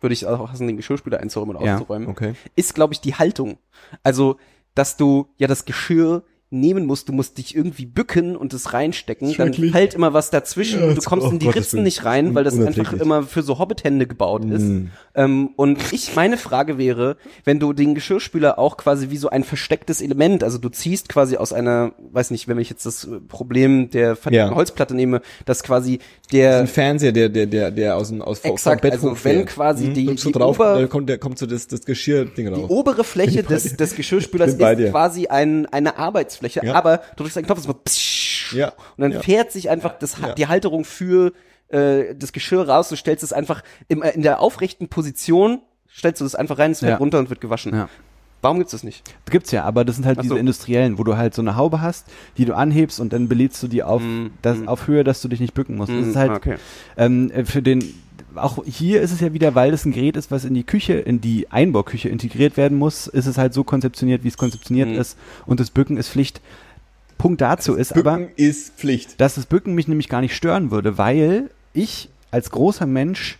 [0.00, 1.76] würde ich auch hassen, den Geschirrspüler einzuräumen und Ja.
[1.76, 2.08] auszuräumen.
[2.08, 2.34] Okay.
[2.56, 3.58] Ist, glaube ich, die Haltung.
[4.02, 4.36] Also,
[4.74, 6.24] dass du ja das Geschirr
[6.60, 10.80] nehmen musst, du musst dich irgendwie bücken und es reinstecken, dann fällt immer was dazwischen
[10.80, 13.42] Ja, du kommst oh in die Gottes Ritzen nicht rein, weil das einfach immer für
[13.42, 14.62] so Hobbithände gebaut ist.
[14.62, 14.86] Mm.
[15.14, 19.44] Ähm, und ich, meine Frage wäre, wenn du den Geschirrspüler auch quasi wie so ein
[19.44, 23.20] verstecktes Element, also du ziehst quasi aus einer, weiß nicht, wenn ich jetzt das äh,
[23.28, 24.54] Problem der Ja.
[24.54, 28.22] Holzplatte nehme, dass quasi Das ist der ein Fernseher, der, der, der, der aus dem,
[28.22, 29.36] aus vom Exakt, Bett also hochfährt.
[29.36, 32.46] wenn quasi die- Drückst du die drauf, Ober- kommt, der, kommt so das, das Geschirrding
[32.54, 32.70] die raus.
[32.70, 34.58] obere Fläche des, des Geschirrspülers ist
[34.90, 36.74] quasi ein, eine Arbeitsfläche, Ja.
[36.74, 38.68] aber du drückst einen Knopf, es macht Ja.
[38.96, 39.20] und dann Ja.
[39.20, 40.32] fährt sich einfach das, Ja.
[40.34, 41.32] die Halterung für
[41.70, 46.20] äh, das Geschirr raus, du stellst es einfach im, äh, in der aufrechten Position, stellst
[46.20, 46.96] du das einfach rein, es fällt Ja.
[46.98, 47.74] runter und wird gewaschen.
[47.74, 47.88] Ja.
[48.42, 49.02] Warum gibt's das nicht?
[49.30, 50.38] Gibt's ja, aber das sind halt Ach diese so.
[50.38, 53.68] industriellen, wo du halt so eine Haube hast, die du anhebst und dann belädst du
[53.68, 54.68] die auf, Mm, das, mm.
[54.68, 55.90] auf Höhe, dass du dich nicht bücken musst.
[55.90, 56.56] Das Hm, ist halt okay.
[56.98, 57.82] ähm, äh, für den,
[58.36, 60.94] auch hier ist es ja wieder, weil es ein Gerät ist, was in die Küche,
[60.94, 64.94] in die Einbauküche integriert werden muss, ist es halt so konzeptioniert, wie es konzeptioniert Mhm.
[64.96, 66.40] ist und das Bücken ist Pflicht.
[67.18, 69.20] Punkt dazu ist aber, Bücken ist Pflicht.
[69.20, 73.38] dass das Bücken mich nämlich gar nicht stören würde, weil ich als großer Mensch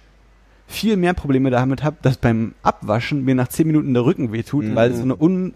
[0.67, 4.65] viel mehr Probleme damit habe, dass beim Abwaschen mir nach zehn Minuten der Rücken wehtut,
[4.65, 4.75] Mhm.
[4.75, 5.55] weil es so eine, un,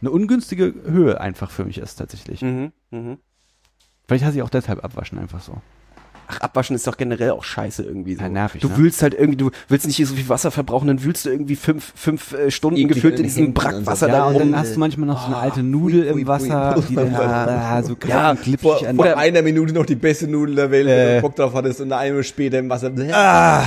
[0.00, 2.42] eine ungünstige Höhe einfach für mich ist tatsächlich.
[2.42, 3.18] Mhm, mhm.
[4.08, 5.58] Vielleicht hasse ich auch deshalb Abwaschen einfach so.
[6.32, 8.22] Ach, abwaschen ist doch generell auch scheiße irgendwie so.
[8.22, 8.76] Ja, nervig, du ne?
[8.76, 11.92] wühlst halt irgendwie, du willst nicht so viel Wasser verbrauchen, dann wühlst du irgendwie fünf,
[11.96, 14.52] fünf äh, Stunden Eklig gefüllt in diesem Brackwasser und Ja, da und rum.
[14.52, 16.82] dann hast du manchmal noch so eine Ah, alte Nudel ui, im ui, Wasser, ui.
[16.88, 20.28] die dann ah, so Ja, glitschig Vor, an vor Oder- einer Minute noch die beste
[20.28, 21.14] Nudel der Welt, wenn Äh.
[21.16, 22.92] du Bock drauf hattest und eine Minute später im Wasser.
[23.12, 23.64] Ah,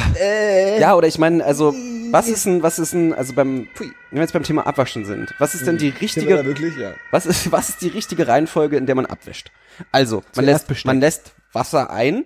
[0.80, 1.74] Ja, oder ich meine, also,
[2.12, 5.06] was ist denn, was ist denn, also beim, pui, wenn wir jetzt beim Thema Abwaschen
[5.06, 6.92] sind, was ist denn die richtige, wirklich, ja.
[7.12, 9.52] was ist, was ist die richtige Reihenfolge, in der man abwäscht?
[9.92, 10.86] Also, man Zuerst lässt, Besteck.
[10.86, 12.26] man lässt Wasser ein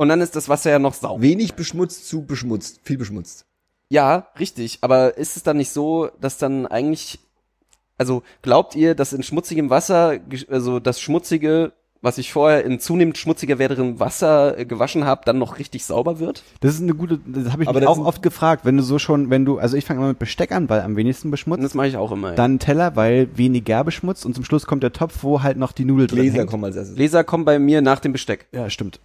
[0.00, 1.20] und dann ist das Wasser ja noch sauber.
[1.20, 2.80] Wenig beschmutzt zu beschmutzt.
[2.84, 3.44] Viel beschmutzt.
[3.90, 4.78] Ja, richtig.
[4.80, 7.18] Aber ist es dann nicht so, dass dann eigentlich,
[7.98, 11.72] also glaubt ihr, dass in schmutzigem Wasser, also das Schmutzige
[12.02, 16.18] was ich vorher in zunehmend schmutziger werdendem Wasser äh, gewaschen habe, dann noch richtig sauber
[16.18, 16.44] wird?
[16.60, 18.82] Das ist eine gute, das habe ich Aber mich das auch oft gefragt, wenn du
[18.82, 21.62] so schon, wenn du, also ich fange immer mit Besteck an, weil am wenigsten beschmutzt.
[21.62, 22.30] das mache ich auch immer.
[22.30, 22.36] ja.
[22.36, 25.84] Dann Teller, weil weniger beschmutzt und zum Schluss kommt der Topf, wo halt noch die
[25.84, 26.50] Nudel drin Gläser hängt.
[26.50, 26.96] kommen als erstes.
[26.96, 28.46] Gläser kommen bei mir nach dem Besteck.
[28.52, 28.98] Ja, stimmt.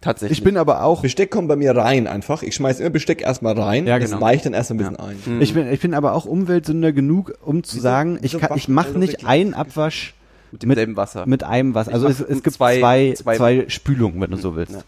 [0.00, 0.38] Tatsächlich.
[0.38, 2.42] Ich bin aber auch, Besteck kommt bei mir rein einfach.
[2.42, 3.86] Ich schmeiß immer Besteck erstmal rein.
[3.86, 4.22] Ja, Das genau.
[4.22, 5.16] weicht dann erst ein bisschen ein.
[5.40, 8.56] ich bin, ich bin aber auch Umweltsünder genug, um zu Wieso- sagen, ich wieso kann,
[8.56, 10.14] ich mache alle nicht einen Abwasch
[10.52, 11.26] mit demselben Wasser.
[11.26, 11.92] mit einem Wasser.
[11.92, 14.72] Also Ich es, mach es gibt zwei- zwei, zwei- zwei, Spülungen, wenn du so willst.
[14.72, 14.80] Ja,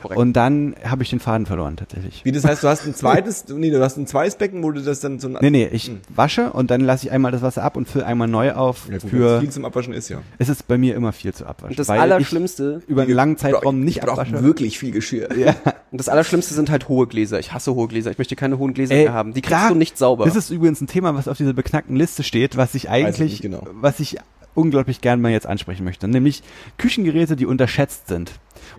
[0.00, 0.18] korrekt.
[0.18, 2.24] Und dann habe ich den Faden verloren tatsächlich.
[2.24, 4.80] Wie das heißt, du hast ein zweites, nee, du hast ein zweites Becken, wo du
[4.82, 7.62] das dann so ein Nee, nee, ich wasche und dann lasse ich einmal das Wasser
[7.62, 8.88] ab und fülle einmal neu auf.
[8.90, 10.22] Ja, für viel zum Abwaschen ist, ja.
[10.38, 11.70] es ist bei mir immer viel zu abwaschen.
[11.70, 14.42] und das Allerschlimmste, ich über einen langen Zeitraum nicht ich abwasche.
[14.42, 15.28] wirklich viel Geschirr.
[15.36, 15.54] Ja.
[15.90, 17.38] und das Allerschlimmste sind halt hohe Gläser.
[17.38, 18.10] Ich hasse hohe Gläser.
[18.10, 19.34] Ich möchte keine hohen Gläser Ey, mehr haben.
[19.34, 20.24] Die kriegst da- du nicht sauber.
[20.24, 23.42] Das ist übrigens ein Thema, was auf dieser beknackten Liste steht, was ich eigentlich, nicht
[23.42, 23.62] genau.
[23.72, 24.18] was ich
[24.56, 26.42] unglaublich gern mal jetzt ansprechen möchte, nämlich
[26.78, 28.32] Küchengeräte, die unterschätzt sind.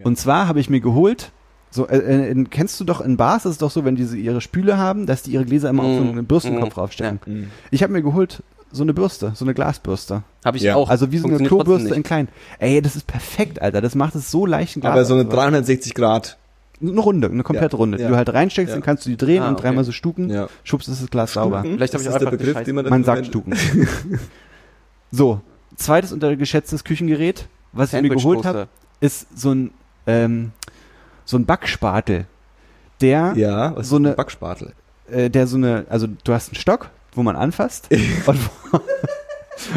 [0.03, 1.32] Und zwar habe ich mir geholt,
[1.69, 4.17] so äh, äh, in, kennst du doch in Bars ist es doch so, wenn diese
[4.17, 7.19] ihre Spüle haben, dass die ihre Gläser immer auf so Mm, einen Bürstenkopf mm, draufstellen.
[7.25, 7.34] ja.
[7.34, 7.51] Mm.
[7.71, 10.23] Ich habe mir geholt so eine Bürste, so eine Glasbürste.
[10.43, 10.75] Habe ich Ja.
[10.75, 10.89] auch.
[10.89, 12.28] Also wie so eine Klobürste in klein.
[12.59, 13.80] Ey, das ist perfekt, Alter.
[13.82, 15.51] Das macht es so leicht, ein Glas Aber so eine aufzuwaschen.
[15.51, 16.38] 360 Grad.
[16.82, 18.09] Eine Runde, eine komplette Ja, Runde, die ja.
[18.09, 18.75] du halt reinsteckst, Ja.
[18.75, 19.63] dann kannst du die drehen Ah, und okay.
[19.63, 20.47] dreimal so stuken, Ja.
[20.63, 21.61] schubst ist das Glas sauber.
[21.63, 23.25] Vielleicht habe ich das auch einfach Begriff, den man Man sagt.
[23.28, 23.53] Stuken.
[25.11, 25.41] so,
[25.78, 28.67] zweites untergeschätztes Küchengerät, was ich mir geholt habe,
[28.99, 29.71] ist so ein
[30.05, 30.51] ähm,
[31.25, 32.25] so ein Backspatel,
[33.01, 34.73] der Ja, was So eine- Backspatel.
[35.09, 37.89] äh, der so eine, also du hast einen Stock, wo man anfasst
[38.25, 38.82] und, vor-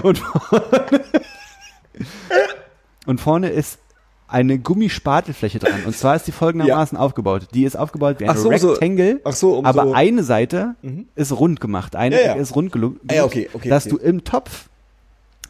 [0.03, 1.01] und, vorne,
[3.07, 3.79] und vorne ist
[4.29, 5.83] eine Gummispatelfläche dran.
[5.87, 7.49] Und zwar ist die folgendermaßen aufgebaut.
[7.53, 10.77] Die ist aufgebaut wie ein so, so- Rectangle, Ach so, um aber so, eine Seite
[10.83, 11.09] Mhm.
[11.17, 11.97] ist rund gemacht.
[11.97, 12.33] Eine Ja, ja.
[12.35, 13.97] Ist rund gelungen, Ah, ja, okay, okay, dass okay.
[13.97, 14.69] du im Topf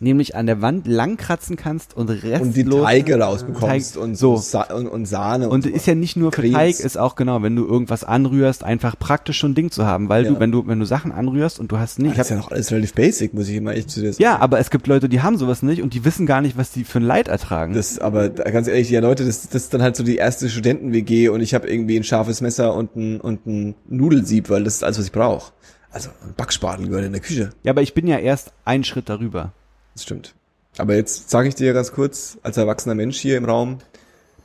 [0.00, 4.36] nämlich an der Wand langkratzen kannst und restlos und die Teige rausbekommst Teig- und so.
[4.36, 6.54] Sa und, und Sahne Und und, ist ja nicht nur für Cremes.
[6.78, 10.08] Teig, ist auch genau, wenn du irgendwas anrührst, einfach praktisch so ein Ding zu haben,
[10.08, 10.30] weil Ja.
[10.32, 12.50] du, wenn du, wenn du Sachen anrührst und du hast nicht, das ist ja noch
[12.50, 14.22] alles relativ basic, muss ich immer echt zu dir sagen.
[14.22, 16.72] ja, aber es gibt Leute, die haben sowas nicht und die wissen gar nicht, was
[16.72, 17.74] die für ein Leid ertragen.
[17.74, 21.28] Das, aber ganz ehrlich, ja Leute, das, das ist dann halt so die erste Studenten-WG
[21.28, 24.84] und ich habe irgendwie ein scharfes Messer und ein, und ein Nudelsieb, weil das ist
[24.84, 25.52] alles, was ich brauche.
[25.92, 27.50] Also ein Backspatel gehört in der Küche.
[27.64, 29.52] ja, aber ich bin ja erst einen Schritt darüber.
[29.94, 30.34] Das stimmt.
[30.78, 33.78] Aber jetzt sage ich dir ganz kurz, als erwachsener Mensch hier im Raum,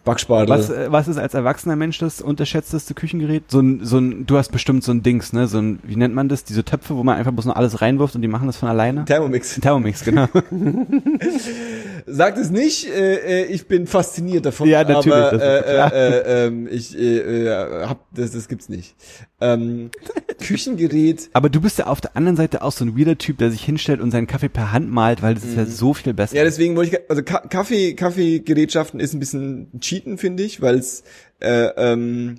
[0.06, 0.48] Backspatel.
[0.50, 3.50] Was, äh, was ist als erwachsener Mensch das unterschätzteste Küchengerät?
[3.50, 5.48] So ein, so ein, du hast bestimmt so ein Dings, ne?
[5.48, 6.44] So ein, wie nennt man das?
[6.44, 9.04] Diese Töpfe, wo man einfach bloß noch alles reinwirft und die machen das von alleine?
[9.06, 9.60] Thermomix.
[9.60, 10.28] Thermomix, genau.
[12.08, 14.70] Sagt es nicht, äh, äh, ich bin fasziniert davon.
[14.70, 18.96] Ja, natürlich, Aber, äh, äh, äh, ähm, ich äh, äh, hab, das, das gibt's nicht.
[19.42, 19.90] Ähm,
[20.40, 23.50] Küchengerät, Aber du bist ja auf der anderen Seite auch so ein weirder Typ, der
[23.50, 26.34] sich hinstellt und seinen Kaffee per Hand malt, weil das ist ja so viel besser.
[26.34, 26.38] Mhm.
[26.38, 30.76] ja, deswegen wollte ich, also Ka Kaffee, Kaffeegerätschaften ist ein bisschen Cheaten, finde ich, weil
[30.76, 31.04] es
[31.40, 32.36] äh, ähm,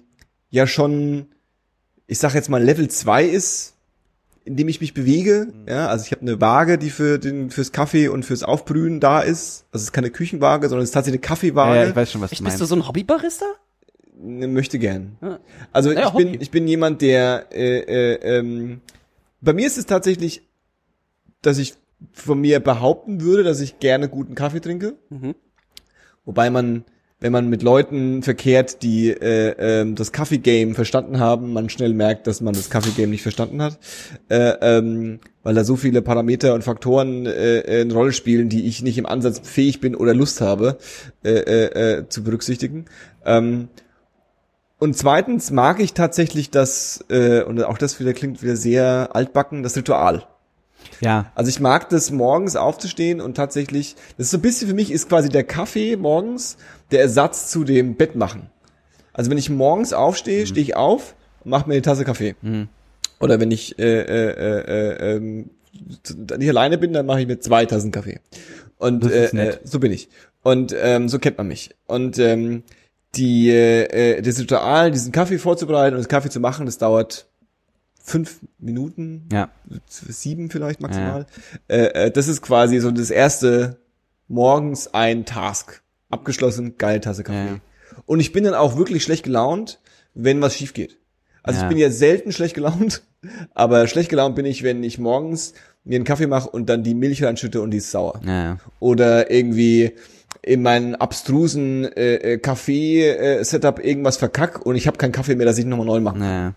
[0.50, 1.26] ja schon,
[2.06, 3.75] ich sag jetzt mal Level 2 ist,
[4.46, 5.48] in dem ich mich bewege.
[5.52, 5.68] Mhm.
[5.68, 9.20] Ja, also ich habe eine Waage, die für den fürs Kaffee und fürs Aufbrühen da
[9.20, 9.66] ist.
[9.72, 11.76] Also es ist keine Küchenwaage, sondern es ist tatsächlich eine ja, Kaffeewaage.
[11.76, 12.62] ja, ich weiß schon, was Echt, du bist meinst.
[12.62, 13.44] du so ein Hobbybarista?
[14.18, 15.18] Ne, möchte gern.
[15.20, 15.40] Ja.
[15.72, 16.38] Also Ja, ich bin Hobby.
[16.40, 18.80] ich bin jemand, der äh, äh, ähm,
[19.42, 20.42] bei mir ist es tatsächlich,
[21.42, 21.74] dass ich
[22.12, 24.94] von mir behaupten würde, dass ich gerne guten Kaffee trinke.
[25.10, 25.34] Mhm.
[26.24, 26.84] Wobei man,
[27.18, 32.26] wenn man mit Leuten verkehrt, die äh, ähm, das Kaffee-Game verstanden haben, man schnell merkt,
[32.26, 33.78] dass man das Kaffee-Game nicht verstanden hat,
[34.28, 38.66] äh, ähm, weil da so viele Parameter und Faktoren äh, äh, eine Rolle spielen, die
[38.66, 40.76] ich nicht im Ansatz fähig bin oder Lust habe
[41.24, 42.84] äh, äh, äh, zu berücksichtigen.
[43.24, 43.68] Ähm,
[44.78, 49.62] und zweitens mag ich tatsächlich das, äh, und auch das wieder klingt wieder sehr altbacken,
[49.62, 50.26] das Ritual.
[51.00, 54.74] Ja, Also ich mag das morgens aufzustehen und tatsächlich, das ist so ein bisschen für
[54.74, 56.56] mich, ist quasi der Kaffee morgens
[56.90, 58.50] der Ersatz zu dem Bett machen.
[59.12, 61.14] Also wenn ich morgens aufstehe, stehe ich auf
[61.44, 62.34] und mache mir eine Tasse Kaffee.
[62.42, 62.68] Mhm.
[63.20, 65.50] Oder wenn ich äh, äh, äh, äh, ähm,
[66.38, 68.20] nicht alleine bin, dann mache ich mir zwei Tassen Kaffee.
[68.78, 70.08] Und äh, äh, so bin ich.
[70.42, 71.74] Und ähm, so kennt man mich.
[71.86, 72.62] Und ähm,
[73.14, 77.26] die äh, äh, das Ritual, diesen Kaffee vorzubereiten und das Kaffee zu machen, das dauert
[78.06, 79.50] fünf Minuten, ja.
[79.88, 81.26] sieben vielleicht maximal.
[81.66, 83.78] Äh, äh, das ist quasi so das erste
[84.28, 85.82] morgens ein Task.
[86.08, 87.54] Abgeschlossen, geile Tasse Kaffee.
[87.54, 87.60] Ja.
[88.06, 89.80] Und ich bin dann auch wirklich schlecht gelaunt,
[90.14, 90.98] wenn was schief geht.
[91.42, 91.66] Also Ja.
[91.66, 93.02] ich bin ja selten schlecht gelaunt,
[93.54, 96.94] aber schlecht gelaunt bin ich, wenn ich morgens mir einen Kaffee mache und dann die
[96.94, 98.20] Milch reinschütte und die ist sauer.
[98.24, 99.92] Ja, Oder irgendwie
[100.42, 105.58] in meinen abstrusen äh, äh, Kaffee-Setup irgendwas verkack und ich habe keinen Kaffee mehr, dass
[105.58, 106.54] ich nochmal neu machen kann.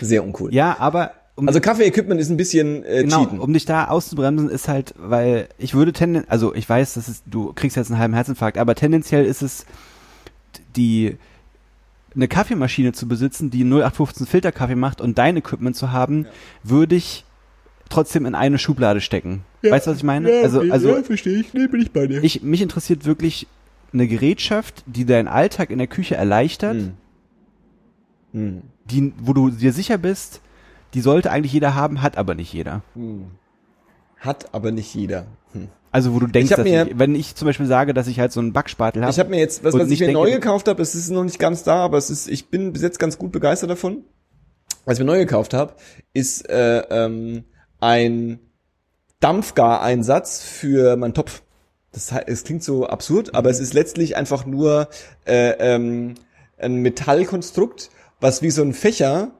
[0.00, 0.06] Ja.
[0.06, 0.52] Sehr uncool.
[0.54, 3.40] Ja, aber um, Also Kaffee-Equipment ist ein bisschen äh, genau, cheaten.
[3.40, 7.22] um dich da auszubremsen, ist halt, weil ich würde tendenziell, also ich weiß, dass es,
[7.26, 9.66] du kriegst jetzt einen halben Herzinfarkt, aber tendenziell ist es
[10.76, 11.16] die
[12.14, 16.26] eine Kaffeemaschine zu besitzen, die 0815 Filterkaffee macht und dein Equipment zu haben,
[16.62, 17.26] würde ich
[17.90, 19.42] trotzdem in eine Schublade stecken.
[19.62, 20.32] weißt du, was ich meine?
[20.42, 21.52] also, also verstehe ich.
[21.52, 22.24] Nee, bin ich bei dir.
[22.24, 23.46] ich, mich interessiert wirklich
[23.92, 26.92] eine Gerätschaft, die deinen Alltag in der Küche erleichtert, Hm.
[28.32, 28.62] Hm.
[28.90, 30.40] Die, wo du dir sicher bist,
[30.94, 32.82] die sollte eigentlich jeder haben, hat aber nicht jeder.
[32.94, 33.26] Hm.
[34.18, 35.26] Hat aber nicht jeder.
[35.52, 35.68] Hm.
[35.92, 38.32] Also wo du denkst, dass mir- ich, wenn ich zum Beispiel sage, dass ich halt
[38.32, 39.10] so einen Backspatel habe.
[39.12, 41.24] Ich habe mir jetzt, was, was ich mir denke- neu gekauft habe, es ist noch
[41.24, 44.04] nicht ganz da, aber es ist, ich bin bis jetzt ganz gut begeistert davon.
[44.84, 45.74] Was ich mir neu gekauft habe,
[46.12, 47.44] ist äh, ähm,
[47.80, 48.38] ein
[49.20, 51.42] Dampfgareinsatz für meinen Topf.
[51.92, 54.88] Das, es klingt so absurd, aber es ist letztlich einfach nur
[55.26, 56.14] äh, ähm,
[56.58, 59.30] ein Metallkonstrukt, was wie so ein Fächer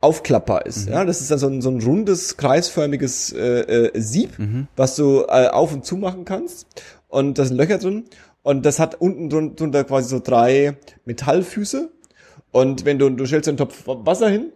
[0.00, 0.88] aufklappbar ist.
[0.88, 4.30] Ja, das ist dann so ein, so ein rundes, kreisförmiges äh, äh, Sieb,
[4.76, 6.66] was du äh, auf und zu machen kannst.
[7.08, 8.04] Und da sind Löcher drin.
[8.42, 11.90] Und das hat unten drun- drunter quasi so drei Metallfüße.
[12.52, 14.52] Und wenn du, du stellst einen Topf Wasser hin,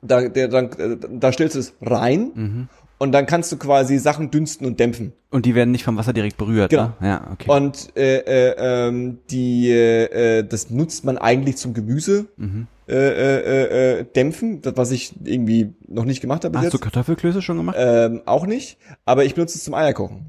[0.00, 2.68] da, der, dann, äh, da stellst du es rein
[2.98, 5.12] und dann kannst du quasi Sachen dünsten und dämpfen.
[5.30, 6.70] und die werden nicht vom Wasser direkt berührt.
[6.70, 6.92] Genau.
[7.00, 7.08] Ne?
[7.08, 7.50] Ja, okay.
[7.50, 8.54] Und äh, äh,
[8.88, 12.66] ähm, die, äh, äh, das nutzt man eigentlich zum Gemüse Mhm.
[12.92, 16.82] Äh, äh, äh, dämpfen, das, was ich irgendwie noch nicht gemacht habe Hast du jetzt.
[16.82, 17.76] Kartoffelklöße schon gemacht?
[17.78, 20.26] Ähm, auch nicht, aber ich benutze es zum Eierkochen.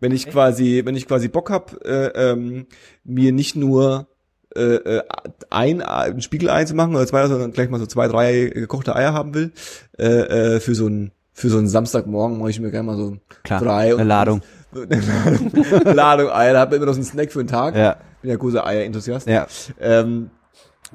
[0.00, 2.66] Wenn ich quasi, wenn ich quasi Bock hab, äh, ähm,
[3.04, 4.08] mir nicht nur
[4.54, 5.02] äh, äh,
[5.50, 9.12] ein, ein Spiegelei zu machen oder zwei, sondern gleich mal so zwei, drei gekochte Eier
[9.12, 9.52] haben will,
[9.98, 13.18] äh, äh, für so ein für so einen Samstagmorgen mache ich mir gerne mal so
[13.42, 14.40] Klar, drei eine Ladung.
[14.74, 17.76] eine Ladung, Ladung Eier, da hat man immer noch so einen Snack für den Tag.
[17.76, 17.98] Ja.
[18.22, 19.28] Bin ja großer Eier-Enthusiast.
[19.28, 19.46] Ja.
[19.78, 20.30] Ähm,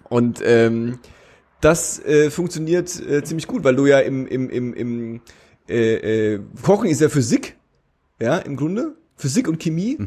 [0.09, 0.99] und ähm,
[1.61, 5.21] das äh, funktioniert äh, ziemlich gut, weil du ja im, im, im, im
[5.69, 7.55] äh, äh, Kochen ist ja Physik,
[8.19, 8.95] ja, im Grunde.
[9.15, 9.97] Physik und Chemie.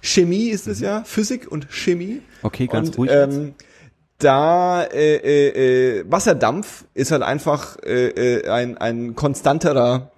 [0.00, 2.22] Chemie ist es ja, Physik und Chemie.
[2.42, 3.10] Okay, ganz und, ruhig.
[3.12, 3.54] Ähm,
[4.18, 10.12] da äh, äh, äh, Wasserdampf ist halt einfach äh, äh, ein, ein konstanterer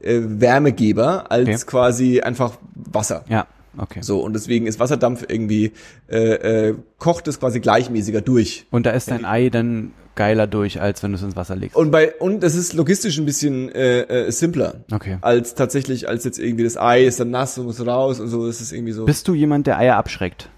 [0.00, 1.58] äh, Wärmegeber als Okay.
[1.66, 3.24] quasi einfach Wasser.
[3.28, 3.46] ja,
[3.78, 4.00] okay.
[4.02, 5.72] So, und deswegen ist Wasserdampf irgendwie,
[6.08, 8.66] äh, äh, kocht es quasi gleichmäßiger durch.
[8.70, 11.76] Und da ist dein Ei dann geiler durch, als wenn du es ins Wasser legst.
[11.76, 14.84] Und bei, und es ist logistisch ein bisschen äh, äh, simpler.
[14.92, 15.18] Okay.
[15.22, 18.46] Als tatsächlich, als jetzt irgendwie das Ei ist dann nass und muss raus und so,
[18.46, 19.04] das ist irgendwie so.
[19.04, 20.50] Bist du jemand, der Eier abschreckt?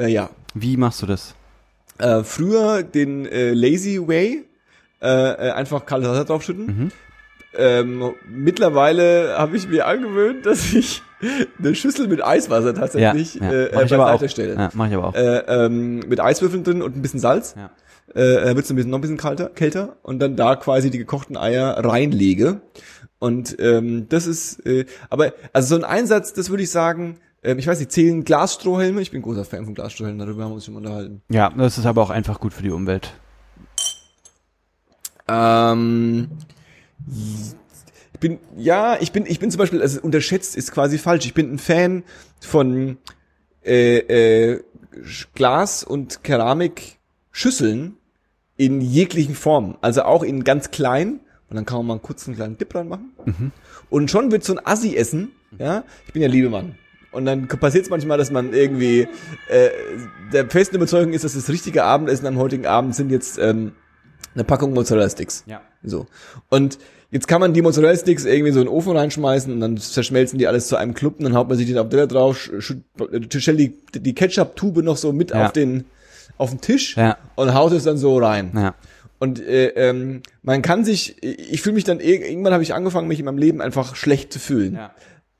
[0.00, 0.30] äh, ja.
[0.54, 1.34] Wie machst du das?
[1.98, 4.44] Äh, früher den äh, Lazy Way,
[5.02, 6.66] äh, äh, einfach kaltes Wasser draufschütten.
[6.66, 6.92] Mhm.
[7.56, 11.02] Ähm, mittlerweile habe ich mir angewöhnt, dass ich
[11.58, 14.28] eine Schüssel mit Eiswasser tatsächlich ja, äh, mach äh, ich aber auch.
[14.28, 14.54] stelle.
[14.54, 15.14] Ja, mach ich aber auch.
[15.14, 17.54] Äh, ähm, mit Eiswürfeln drin und ein bisschen Salz.
[17.56, 17.70] Ja.
[18.14, 20.98] Äh, da wird's ein bisschen, noch ein bisschen kalter, kälter und dann da quasi die
[20.98, 22.60] gekochten Eier reinlege.
[23.18, 27.58] Und ähm, das ist, äh, aber also so ein Einsatz, das würde ich sagen, ähm,
[27.58, 29.00] ich weiß nicht, zählen Glasstrohhelme?
[29.00, 31.22] Ich bin großer Fan von Glasstrohhelmen, darüber haben wir uns schon mal unterhalten.
[31.28, 33.12] Ja, das ist aber auch einfach gut für die Umwelt.
[35.28, 36.28] Ähm,
[38.20, 41.26] bin, ja, ich bin, ich bin zum Beispiel, also unterschätzt ist quasi falsch.
[41.26, 42.04] Ich bin ein Fan
[42.40, 42.98] von
[43.64, 44.62] äh, äh,
[45.34, 47.96] Glas- und Keramikschüsseln
[48.56, 49.76] in jeglichen Formen.
[49.80, 51.20] Also auch in ganz klein.
[51.48, 53.12] Und dann kann man mal einen kurzen kleinen Dip dran machen.
[53.90, 55.32] Und schon wird so ein Assi essen.
[55.58, 56.76] Ja, ich bin ja Liebemann.
[57.10, 59.08] Und dann passiert es manchmal, dass man irgendwie
[59.48, 59.70] äh,
[60.32, 63.72] der festen Überzeugung ist, dass das richtige Abendessen am heutigen Abend sind jetzt ähm,
[64.34, 65.42] eine Packung Mozzarella Sticks.
[65.46, 65.60] Ja.
[65.82, 66.06] So.
[66.50, 66.78] Und
[67.10, 70.38] jetzt kann man die Mozzarella Sticks irgendwie so in den Ofen reinschmeißen und dann zerschmelzen
[70.38, 73.58] die alles zu einem Klump und dann haut man sich den auf Teller drauf, stellt
[73.58, 75.46] die, die Ketchup-Tube noch so mit Ja.
[75.46, 75.84] auf den
[76.38, 77.18] auf den Tisch Ja.
[77.34, 78.50] und haut es dann so rein.
[78.54, 78.74] Ja.
[79.18, 83.08] Und äh, ähm, man kann sich, ich fühle mich dann, ir- irgendwann habe ich angefangen,
[83.08, 84.90] mich in meinem Leben einfach schlecht zu fühlen, Ja.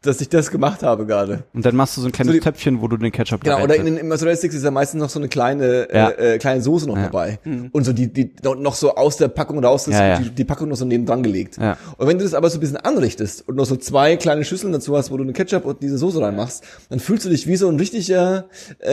[0.02, 1.44] Dass ich das gemacht habe gerade.
[1.52, 3.52] Und dann machst du so ein kleines So die- Töpfchen, wo du den Ketchup da
[3.52, 6.08] Genau, oder in den Mozzarella Sticks ist ja meistens noch so eine kleine Ja.
[6.08, 7.04] äh, äh, kleine Soße noch Ja.
[7.04, 7.38] dabei
[7.72, 10.18] und so die die noch so aus der Packung raus Ja, ja.
[10.18, 11.58] Die, die Packung noch so neben dran gelegt.
[11.58, 11.76] Ja.
[11.98, 14.72] Und wenn du das aber so ein bisschen anrichtest und noch so zwei kleine Schüsseln
[14.72, 17.56] dazu hast, wo du eine Ketchup und diese Soße reinmachst, dann fühlst du dich wie
[17.56, 18.46] so ein richtiger
[18.78, 18.88] äh,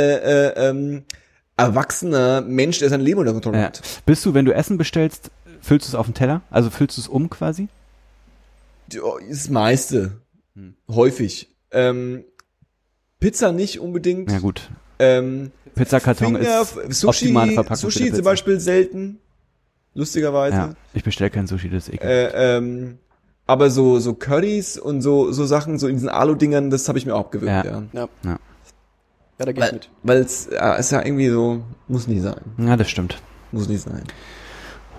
[0.50, 1.04] äh, ähm,
[1.56, 3.64] erwachsener Mensch, der sein Leben unter Kontrolle Ja.
[3.68, 3.82] hat.
[4.06, 5.32] Bist du, wenn du Essen bestellst,
[5.62, 6.42] füllst du es auf den Teller?
[6.52, 7.68] Also füllst du es um quasi?
[8.90, 10.12] Das meiste.
[10.58, 10.74] Hm.
[10.90, 11.56] Häufig.
[11.72, 12.24] Ähm,
[13.20, 14.32] Pizza nicht unbedingt.
[14.32, 14.70] Ja gut.
[15.00, 18.24] Ähm, Pizzakarton Finger, ist optimale Sushi, Verpackung für Sushi zum.
[18.24, 19.20] Beispiel selten.
[19.94, 20.58] Lustigerweise.
[20.58, 22.34] Ja, ich bestelle kein Sushi, das ist ekelhaft.
[22.34, 22.98] Äh, ähm,
[23.46, 27.06] aber so, so Currys und so, so Sachen, so in diesen Alu-Dingern, das habe ich
[27.06, 27.66] mir auch gewöhnt, Ja.
[27.66, 27.84] ja.
[27.94, 28.10] Ja.
[28.24, 28.40] Ja.
[29.40, 29.90] Ja, da gehe ich Weil, mit.
[30.04, 32.42] weil es äh, ist ja irgendwie so, muss nie sein.
[32.58, 33.22] Ja, das stimmt.
[33.52, 34.04] Muss nie sein.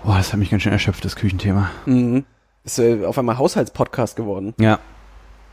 [0.03, 1.69] Boah, das hat mich ganz schön erschöpft, das Küchenthema.
[1.85, 2.23] Mhm.
[2.63, 4.53] Ist äh, auf einmal Haushaltspodcast geworden.
[4.57, 4.79] Ja.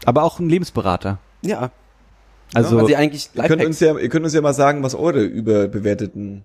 [0.05, 1.19] Aber auch ein Lebensberater.
[1.43, 1.71] Ja.
[2.55, 4.95] Also, weil sie eigentlich Ihr könnt, uns ja, ihr könnt uns ja mal sagen, was
[4.95, 6.45] eure überbewerteten,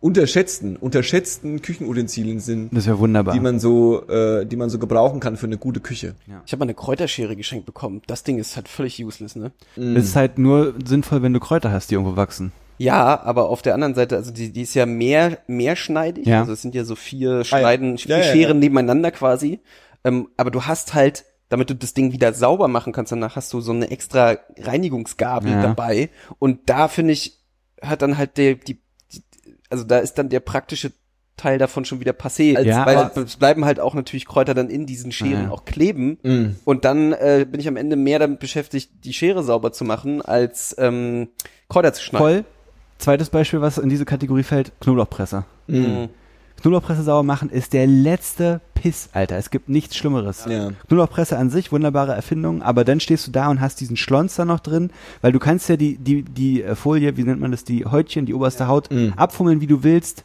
[0.00, 3.34] unterschätzten, unterschätzten Küchenutensilien sind, das wäre wunderbar.
[3.34, 6.14] die man so, äh, die man so gebrauchen kann für eine gute Küche.
[6.44, 8.02] Ich habe mal eine Kräuterschere geschenkt bekommen.
[8.06, 9.50] Das Ding ist halt völlig useless, ne?
[9.76, 12.52] Es ist halt nur sinnvoll, wenn du Kräuter hast, die irgendwo wachsen.
[12.78, 16.26] Ja, aber auf der anderen Seite, also die, die ist ja mehr, mehrschneidig.
[16.26, 16.40] Ja.
[16.40, 18.32] Also es sind ja so vier Schneiden, vier Ja, ja, ja.
[18.32, 19.60] Scheren nebeneinander quasi.
[20.04, 23.52] Ähm, aber du hast halt, damit du das Ding wieder sauber machen kannst, danach hast
[23.52, 25.62] du so eine extra Reinigungsgabel Ja.
[25.62, 26.10] dabei.
[26.38, 27.38] Und da finde ich,
[27.82, 28.80] hat dann halt der, die,
[29.12, 29.22] die,
[29.70, 30.92] also da ist dann der praktische
[31.36, 32.58] Teil davon schon wieder passé.
[32.62, 35.50] Ja, weil es bleiben halt auch natürlich Kräuter dann in diesen Scheren Ja.
[35.50, 36.18] auch kleben.
[36.22, 36.56] Mm.
[36.64, 40.22] Und dann äh, bin ich am Ende mehr damit beschäftigt, die Schere sauber zu machen,
[40.22, 41.28] als ähm,
[41.68, 42.24] Kräuter zu schneiden.
[42.26, 42.44] Voll.
[42.98, 45.44] Zweites Beispiel, was in diese Kategorie fällt, Knoblauchpresse.
[45.66, 46.08] Mhm.
[46.62, 49.36] Knoblauchpresse sauber machen ist der letzte Piss, Alter.
[49.36, 50.46] Es gibt nichts Schlimmeres.
[50.48, 50.70] Ja.
[50.88, 54.44] Knoblauchpresse an sich, wunderbare Erfindung, aber dann stehst du da und hast diesen Schlons da
[54.44, 54.90] noch drin,
[55.22, 58.26] weil du kannst ja die, die, die äh, Folie, wie nennt man das, die Häutchen,
[58.26, 59.12] die oberste Haut, Mhm.
[59.16, 60.24] abfummeln, wie du willst.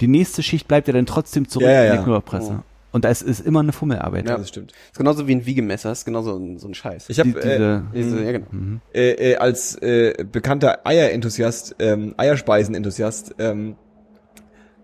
[0.00, 2.02] Die nächste Schicht bleibt ja dann trotzdem zurück Ja, ja, in der ja.
[2.02, 2.56] Knoblauchpresse.
[2.60, 2.62] Oh.
[2.92, 4.26] Und da ist, ist immer eine Fummelarbeit.
[4.26, 4.72] Ja, das stimmt.
[4.90, 7.10] Ist genauso wie ein Wiegemesser, ist genauso ein, so ein Scheiß.
[7.10, 8.46] Ich habe Die, äh, diese, Diese, ja, genau.
[8.94, 13.76] äh, äh, als äh, bekannter Eierenthusiast, ähm, Eierspeisenenthusiast, ähm,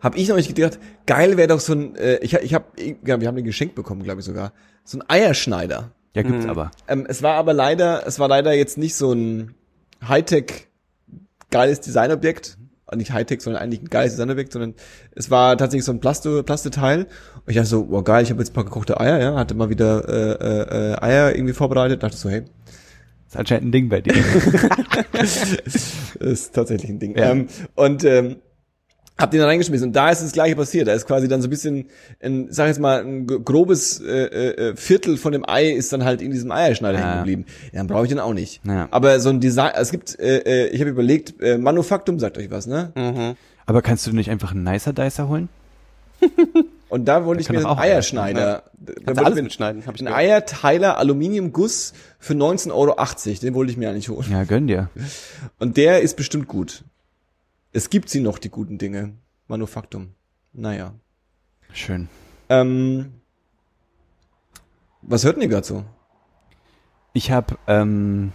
[0.02, 2.66] habe ich noch nicht gedacht, geil wäre doch so ein, äh, ich, ich habe,
[3.06, 4.52] ja, wir haben den geschenkt bekommen, glaube ich sogar,
[4.84, 5.92] so ein Eierschneider.
[6.14, 6.50] ja, gibt's Mhm.
[6.50, 6.70] aber.
[6.88, 9.54] Ähm, es war aber leider, es war leider jetzt nicht so ein
[10.06, 10.68] Hightech
[11.50, 12.58] geiles Designobjekt,
[12.94, 14.74] nicht Hightech, sondern eigentlich ein geiles Designobjekt, sondern
[15.14, 17.04] es war tatsächlich so ein Plasto, Plasteteil.
[17.04, 17.08] Und
[17.46, 19.70] ich dachte so, wow geil, ich habe jetzt ein paar gekochte Eier, ja, hatte mal
[19.70, 22.42] wieder äh, äh, äh, Eier irgendwie vorbereitet, dachte so, hey,
[23.28, 24.12] Ist anscheinend ein Ding bei dir.
[26.20, 27.16] ist tatsächlich ein Ding.
[27.16, 27.30] Ja.
[27.30, 28.36] Ähm, und ähm,
[29.18, 30.88] hab den reingeschmissen und da ist das gleiche passiert.
[30.88, 31.86] Da ist quasi dann so ein bisschen,
[32.22, 34.24] ein, sag jetzt mal, ein grobes äh,
[34.70, 37.04] äh, Viertel von dem Ei ist dann halt in diesem Eierschneider Ja.
[37.04, 37.46] hängen geblieben.
[37.72, 38.60] Ja, dann brauche ich den auch nicht.
[38.64, 38.88] Ja.
[38.90, 42.50] Aber so ein Design, es gibt, äh, äh, ich habe überlegt, äh, Manufaktum sagt euch
[42.50, 42.92] was, ne?
[42.96, 43.36] Mhm.
[43.66, 45.48] aber kannst du nicht einfach einen Nicer Dicer holen?
[46.88, 49.86] Und da wollte ich mir einen auch Eierschneider, da wollte du ich alles mir mitschneiden,
[49.86, 50.20] hab ich einen gehört.
[50.20, 52.94] Eierteiler Aluminiumguss für 19,80 Euro,
[53.42, 54.26] den wollte ich mir eigentlich holen.
[54.30, 54.88] Ja, gönn dir.
[55.58, 56.84] Und der ist bestimmt gut.
[57.72, 59.14] Es gibt sie noch, die guten Dinge.
[59.48, 60.10] Manufaktum.
[60.52, 60.94] Naja.
[61.72, 62.08] Schön.
[62.48, 63.12] Ähm,
[65.00, 65.84] was hört denn ihr gerade so?
[67.14, 68.32] Ich habe ähm,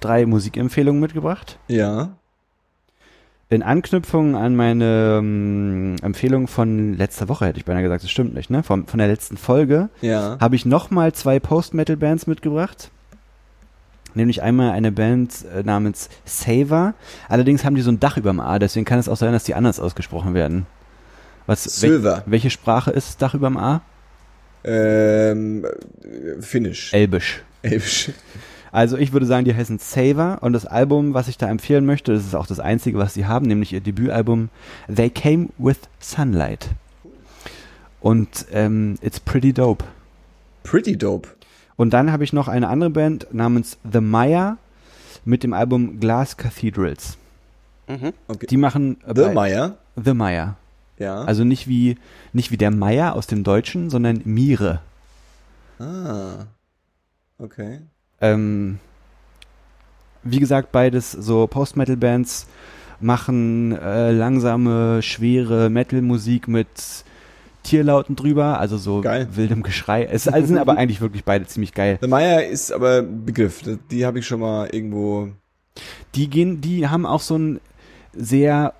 [0.00, 1.58] drei Musikempfehlungen mitgebracht.
[1.68, 2.16] Ja.
[3.50, 8.34] In Anknüpfung an meine ähm, Empfehlung von letzter Woche, hätte ich beinahe gesagt, das stimmt
[8.34, 8.62] nicht, ne?
[8.62, 10.38] Von, von der letzten Folge, Ja.
[10.40, 12.90] habe ich nochmal zwei Post-Metal-Bands mitgebracht.
[14.14, 16.94] Nämlich einmal eine Band äh, namens Saver.
[17.28, 19.54] Allerdings haben die so ein Dach überm A, deswegen kann es auch sein, dass die
[19.54, 20.66] anders ausgesprochen werden.
[21.46, 22.22] Was, wel- Silver.
[22.26, 23.82] welche Sprache ist das Dach überm A?
[24.64, 26.92] Ähm, äh, Finnish.
[26.94, 27.42] Elbisch.
[27.62, 28.10] Elbisch.
[28.72, 32.12] Also ich würde sagen, die heißen Saver und das Album, was ich da empfehlen möchte,
[32.12, 34.48] das ist auch das einzige, was sie haben, nämlich ihr Debütalbum
[34.92, 36.70] They Came with Sunlight.
[38.00, 39.84] Und ähm, it's pretty dope.
[40.62, 41.28] Pretty dope.
[41.76, 44.58] Und dann habe ich noch eine andere Band namens The Maya
[45.24, 47.16] mit dem Album Glass Cathedrals.
[47.88, 48.12] Mhm.
[48.28, 48.46] Okay.
[48.46, 49.76] Die machen äh, The Meyer.
[49.96, 50.56] The Maya.
[50.98, 51.22] Ja.
[51.22, 51.96] Also nicht wie
[52.32, 54.80] nicht wie der Meier aus dem Deutschen, sondern Mire.
[55.78, 56.46] ah.
[57.36, 57.80] Okay.
[58.20, 58.78] Ähm,
[60.22, 62.46] wie gesagt, beides so Post-Metal-Bands
[63.00, 67.04] machen äh, langsame, schwere Metal-Musik mit
[67.64, 69.26] Tierlauten drüber, also so Geil.
[69.34, 70.04] wildem Geschrei.
[70.04, 71.98] Es also sind aber eigentlich wirklich beide ziemlich geil.
[72.00, 73.62] The Meyer ist aber ein Begriff.
[73.90, 75.30] Die habe ich schon mal irgendwo.
[76.14, 77.60] Die gehen, die haben auch so einen
[78.12, 78.74] sehr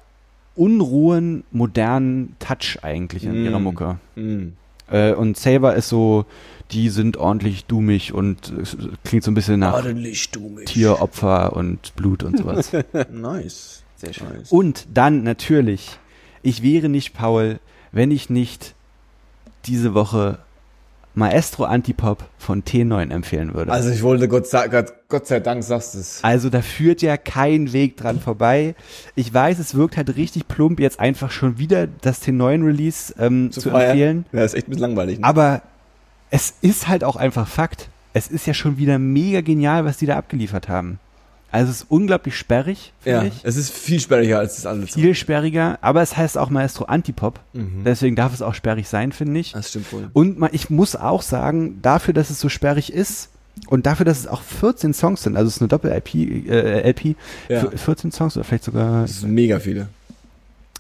[0.55, 3.47] unruhen, modernen Touch eigentlich in Mm.
[3.47, 3.99] ihrer Mucke.
[4.15, 4.49] Mm.
[4.91, 6.27] Äh, und Saber ist so,
[6.71, 10.67] die sind ordentlich dummig und es klingt so ein bisschen nach Ordentlich du mich.
[10.67, 12.71] Tieropfer und Blut und sowas.
[13.11, 13.83] Nice.
[13.97, 14.29] Sehr schön.
[14.29, 14.53] Nice.
[14.53, 15.99] Und dann natürlich,
[16.43, 17.59] ich wäre nicht Paul,
[17.95, 18.75] wenn ich nicht
[19.67, 20.39] diese Woche
[21.17, 23.71] Maestro Antipop von T9 empfehlen würde.
[23.71, 26.19] Also ich wollte Gott, sei- Gott, Gott sei Dank sagst du es.
[26.25, 28.75] Also da führt ja kein Weg dran vorbei.
[29.15, 33.71] Ich weiß, es wirkt halt richtig plump, jetzt einfach schon wieder das T9-Release ähm, zu,
[33.71, 33.83] feiern.
[33.91, 34.27] empfehlen.
[34.33, 35.21] Ja, ist echt ein bisschen langweilig.
[35.21, 35.25] Ne?
[35.25, 35.63] Aber
[36.31, 37.91] es ist halt auch einfach Fakt.
[38.13, 40.99] Es ist ja schon wieder mega genial, was die da abgeliefert haben.
[41.55, 43.45] Also es ist unglaublich sperrig, ja, finde ich.
[43.45, 44.89] es ist viel sperriger als das andere.
[44.91, 47.39] Viel sperriger, aber es heißt auch Maestro Antipop.
[47.53, 47.83] Mhm.
[47.85, 49.53] Deswegen darf es auch sperrig sein, finde ich.
[49.53, 50.11] Das stimmt wohl.
[50.13, 53.29] Und ma- ich muss auch sagen, dafür, dass es so sperrig ist
[53.69, 56.15] und dafür, dass es auch 14 Songs sind, also es ist eine Doppel-LP,
[56.49, 57.15] äh, LP,
[57.49, 57.63] Ja.
[57.67, 59.89] f- 14 Songs oder vielleicht sogar, Das sind mega viele.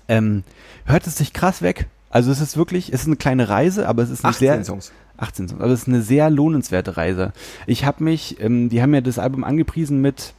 [0.09, 0.43] ähm,
[0.87, 1.87] hört es sich krass weg.
[2.11, 4.64] Also es ist wirklich, es ist eine kleine Reise, aber es ist eine 18 sehr,
[4.64, 4.93] Songs.
[5.18, 5.61] 18 Songs.
[5.61, 7.33] Also es ist eine sehr lohnenswerte Reise.
[7.66, 10.35] Ich habe mich, ähm, die haben ja das Album angepriesen mit,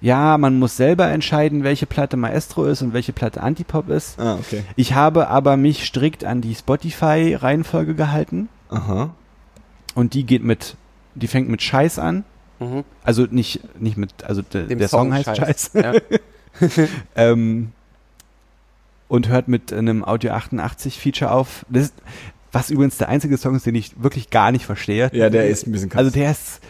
[0.00, 4.18] ja, man muss selber entscheiden, welche Platte Maestro ist und welche Platte Antipop ist.
[4.18, 4.62] Ah, okay.
[4.76, 9.10] Ich habe aber mich strikt an die Spotify-Reihenfolge gehalten Aha.
[9.94, 10.76] und die geht mit,
[11.14, 12.24] die fängt mit Scheiß an.
[12.58, 12.84] Mhm.
[13.04, 15.70] Also nicht, nicht mit, also de, Dem der Song, heißt Scheiß.
[15.74, 15.92] Ja.
[17.16, 17.72] ähm,
[19.08, 21.64] und hört mit einem Audio 88 Feature auf.
[21.68, 21.94] Das ist,
[22.52, 25.10] was übrigens der einzige Song ist, den ich wirklich gar nicht verstehe.
[25.12, 25.98] Ja, der ist ein bisschen krass.
[25.98, 26.60] Also der ist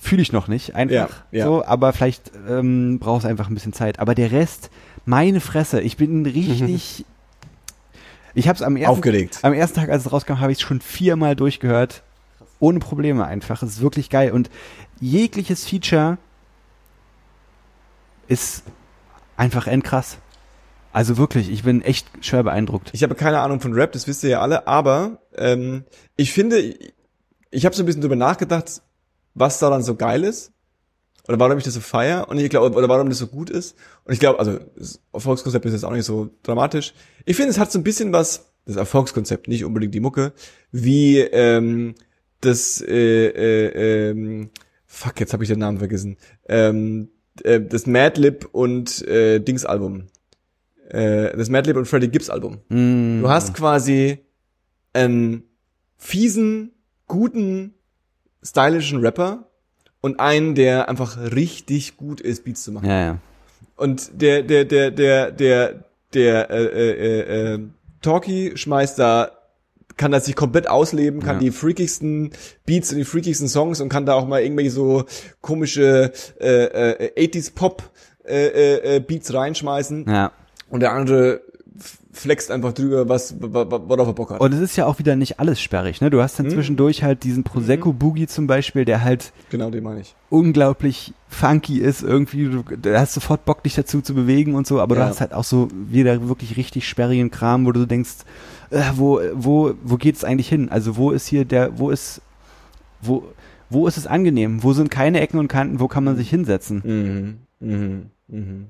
[0.00, 1.44] fühle ich noch nicht einfach Ja, ja.
[1.44, 3.98] so, aber vielleicht ähm, braucht es einfach ein bisschen Zeit.
[3.98, 4.70] Aber der Rest,
[5.04, 7.04] meine Fresse, ich bin richtig.
[8.34, 9.38] ich habe es am ersten, Aufgeregt.
[9.42, 12.02] am ersten Tag, als es rauskam, habe ich es schon viermal durchgehört,
[12.60, 13.62] ohne Probleme einfach.
[13.62, 14.50] Es ist wirklich geil und
[15.00, 16.18] jegliches Feature
[18.28, 18.62] ist
[19.36, 20.18] einfach endkrass.
[20.92, 22.90] Also wirklich, ich bin echt schwer beeindruckt.
[22.92, 25.84] Ich habe keine Ahnung von Rap, das wisst ihr ja alle, aber ähm,
[26.16, 26.94] ich finde, ich,
[27.50, 28.82] ich habe so ein bisschen drüber nachgedacht,
[29.38, 30.52] was daran so geil ist
[31.26, 33.76] oder warum ich das so feier und ich glaube oder warum das so gut ist
[34.04, 36.94] und ich glaube, also das Erfolgskonzept ist jetzt auch nicht so dramatisch.
[37.24, 40.32] Ich finde, es hat so ein bisschen was, das Erfolgskonzept, nicht unbedingt die Mucke,
[40.72, 41.94] wie ähm,
[42.40, 44.50] das äh, äh, ähm,
[44.86, 46.16] fuck, jetzt habe ich den Namen vergessen.
[46.48, 47.10] Ähm,
[47.42, 50.06] äh, das Madlib und äh, Dings Album.
[50.88, 52.58] Äh, das Madlib und Freddie Gibbs Album.
[52.68, 53.20] Mm.
[53.20, 54.18] Du hast quasi
[54.92, 55.42] einen
[55.96, 56.72] fiesen,
[57.06, 57.74] guten,
[58.42, 59.44] stylischen Rapper
[60.00, 62.86] und einen, der einfach richtig gut ist, Beats zu machen.
[62.88, 63.18] Ja, ja.
[63.76, 65.84] Und der, der, der, der, der,
[66.14, 67.58] der, äh, äh, äh,
[68.00, 69.30] Talkie schmeißt da,
[69.96, 71.40] kann das sich komplett ausleben, kann Ja.
[71.40, 72.30] die freakigsten
[72.66, 75.04] Beats und die freakigsten Songs und kann da auch mal irgendwelche so
[75.40, 77.82] komische äh, äh, 80s Pop
[78.24, 80.30] äh, äh, äh, Beats reinschmeißen Ja.
[80.70, 81.40] und der andere
[82.10, 84.40] flext einfach drüber, was, wa- wa- worauf er Bock hat.
[84.40, 86.08] Und es ist ja auch wieder nicht alles sperrig, ne?
[86.10, 86.52] Du hast dann Hm?
[86.54, 90.14] zwischendurch halt diesen Prosecco Boogie zum Beispiel, der halt genau, den meine ich.
[90.30, 92.46] unglaublich funky ist irgendwie.
[92.48, 95.08] Du, da hast sofort Bock, dich dazu zu bewegen und so, aber du Ja.
[95.08, 98.10] hast halt auch so wieder wirklich richtig sperrigen Kram, wo du denkst,
[98.70, 100.70] äh, wo, wo, wo geht's eigentlich hin?
[100.70, 102.22] Also wo ist hier der, wo ist,
[103.02, 103.22] wo,
[103.70, 104.62] wo ist es angenehm?
[104.62, 105.78] Wo sind keine Ecken und Kanten?
[105.78, 106.82] Wo kann man sich hinsetzen?
[107.60, 107.68] Mhm.
[107.68, 108.06] Mhm.
[108.28, 108.66] Mhm.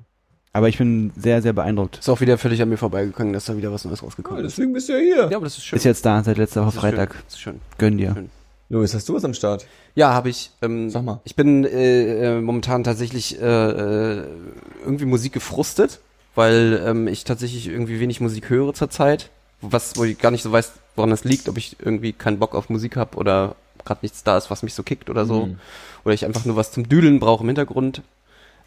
[0.59, 1.99] Aber ich bin sehr, sehr beeindruckt.
[1.99, 4.57] Ist auch wieder völlig an mir vorbeigegangen, dass da wieder was Neues rausgekommen Ja, ist.
[4.57, 5.29] deswegen bist du ja hier.
[5.31, 5.77] Ja, aber das ist schön.
[5.77, 7.13] Ist jetzt da seit letzter Woche Freitag.
[7.13, 7.21] Schön.
[7.25, 7.61] Das ist schön.
[7.77, 8.11] Gönn dir.
[8.13, 8.29] Schön.
[8.67, 9.65] Louis, hast du was am Start?
[9.95, 10.51] Ja, habe ich.
[10.61, 11.21] Ähm, Sag mal.
[11.23, 14.23] Ich bin äh, äh, momentan tatsächlich äh, äh,
[14.83, 16.01] irgendwie Musik gefrustet,
[16.35, 19.29] weil ähm, ich tatsächlich irgendwie wenig Musik höre zurzeit.
[19.61, 22.53] Was, wo ich gar nicht so weiß, woran das liegt, ob ich irgendwie keinen Bock
[22.53, 23.55] auf Musik habe oder
[23.85, 25.45] gerade nichts da ist, was mich so kickt oder so.
[25.45, 25.59] Mhm.
[26.03, 28.01] Oder ich einfach nur was zum Düdeln brauche im Hintergrund.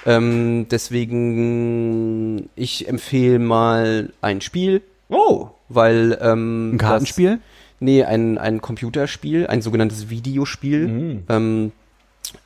[0.05, 5.48] Ähm, deswegen, ich empfehle mal ein Spiel, Oh.
[5.68, 7.30] weil ähm, Ein Kartenspiel?
[7.36, 7.40] Das,
[7.80, 11.24] nee, ein, ein Computerspiel, ein sogenanntes Videospiel Mhm.
[11.28, 11.72] ähm,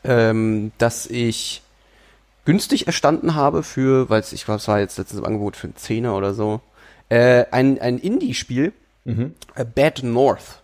[0.05, 1.63] ähm, das ich
[2.45, 5.77] günstig erstanden habe für, weil ich glaube, es war jetzt letztens im Angebot für einen
[5.77, 6.61] Zehner oder so,
[7.09, 8.73] äh, ein, ein Indie-Spiel,
[9.05, 9.35] Mhm.
[9.55, 10.63] äh, Bad North.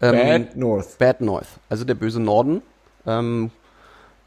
[0.00, 0.98] Ähm, Bad North.
[0.98, 2.62] Bad North, also der böse Norden.
[3.06, 3.50] Ähm,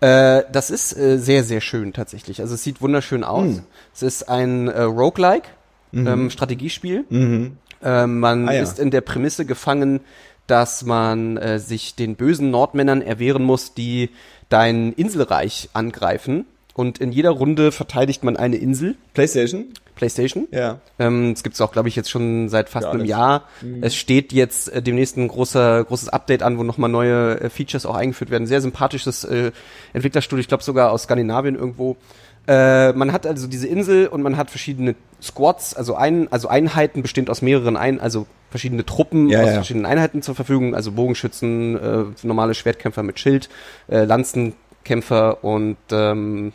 [0.03, 2.41] äh, das ist äh, sehr, sehr schön tatsächlich.
[2.41, 3.45] Also es sieht wunderschön aus.
[3.47, 3.63] Mhm.
[3.93, 5.47] Es ist ein äh, Roguelike,
[5.91, 6.07] Mhm.
[6.07, 7.05] ähm, Strategiespiel.
[7.09, 7.57] Mhm.
[7.83, 8.63] Äh, man Ah, ja.
[8.63, 9.99] ist in der Prämisse gefangen,
[10.47, 14.09] dass man äh, sich den bösen Nordmännern erwehren muss, die
[14.49, 16.45] dein Inselreich angreifen.
[16.73, 19.65] Und in jeder Runde verteidigt man eine Insel, PlayStation?
[19.95, 20.47] PlayStation.
[20.51, 20.79] Ja.
[20.99, 23.05] Ähm, es gibt's auch, glaube ich, jetzt schon seit fast einem.
[23.05, 23.43] Jahr.
[23.61, 23.83] Mhm.
[23.83, 27.85] Es steht jetzt äh, demnächst ein großer, großes Update an, wo nochmal neue äh, Features
[27.85, 28.47] auch eingeführt werden.
[28.47, 29.51] Sehr sympathisches äh,
[29.93, 31.97] Entwicklerstudio, ich glaube sogar aus Skandinavien irgendwo.
[32.45, 37.01] Äh, man hat also diese Insel und man hat verschiedene Squads, also ein, also Einheiten
[37.01, 39.53] bestehend aus mehreren ein, also verschiedene Truppen Ja, aus ja.
[39.53, 43.49] verschiedenen Einheiten zur Verfügung, also Bogenschützen, äh, normale Schwertkämpfer mit Schild,
[43.87, 46.51] äh, Lanzenkämpfer und ähm,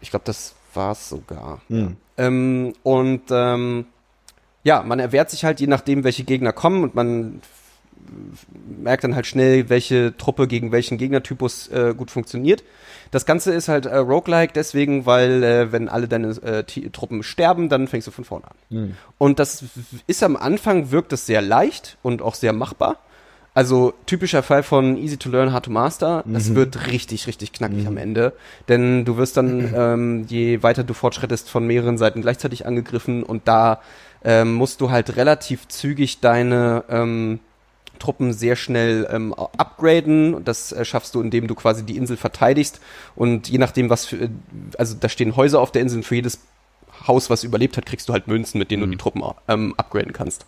[0.00, 1.60] ich glaube, das war's sogar.
[1.68, 1.96] Mhm.
[2.16, 3.86] Ähm, und ähm,
[4.62, 7.40] ja, man erwehrt sich halt je nachdem, welche Gegner kommen und man
[8.82, 12.62] merkt dann halt schnell, welche Truppe gegen welchen Gegnertypus äh, gut funktioniert.
[13.10, 17.68] Das Ganze ist halt äh, roguelike deswegen, weil äh, wenn alle deine äh, Truppen sterben,
[17.68, 18.56] dann fängst du von vorne an.
[18.70, 18.96] Mhm.
[19.18, 19.64] Und das
[20.06, 22.98] ist am Anfang wirkt es sehr leicht und auch sehr machbar.
[23.56, 26.22] Also typischer Fall von easy to learn, hard to master.
[26.26, 28.34] Das wird richtig, richtig knackig am Ende.
[28.68, 33.48] Denn du wirst dann, ähm, je weiter du fortschrettest, von mehreren Seiten gleichzeitig angegriffen und
[33.48, 33.80] da
[34.22, 37.40] ähm, musst du halt relativ zügig deine ähm,
[37.98, 40.34] Truppen sehr schnell ähm, upgraden.
[40.34, 42.78] Und das äh, schaffst du, indem du quasi die Insel verteidigst.
[43.14, 44.28] Und je nachdem, was für,
[44.76, 46.40] also da stehen Häuser auf der Insel und für jedes
[47.06, 50.12] Haus, was überlebt hat, kriegst du halt Münzen, mit denen du die Truppen ähm, upgraden
[50.12, 50.44] kannst.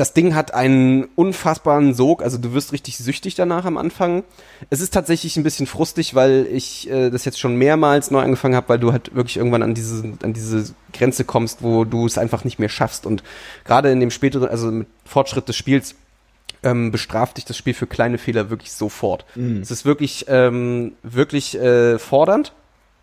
[0.00, 4.24] Das Ding hat einen unfassbaren Sog, also du wirst richtig süchtig danach am Anfang.
[4.70, 8.54] Es ist tatsächlich ein bisschen frustig, weil ich äh, das jetzt schon mehrmals neu angefangen
[8.54, 12.16] habe, weil du halt wirklich irgendwann an diese, an diese Grenze kommst, wo du es
[12.16, 13.04] einfach nicht mehr schaffst.
[13.04, 13.22] Und
[13.66, 15.94] gerade in dem späteren, also mit Fortschritt des Spiels,
[16.62, 19.26] ähm, bestraft dich das Spiel für kleine Fehler wirklich sofort.
[19.60, 22.54] Es ist wirklich, ähm, wirklich äh, fordernd.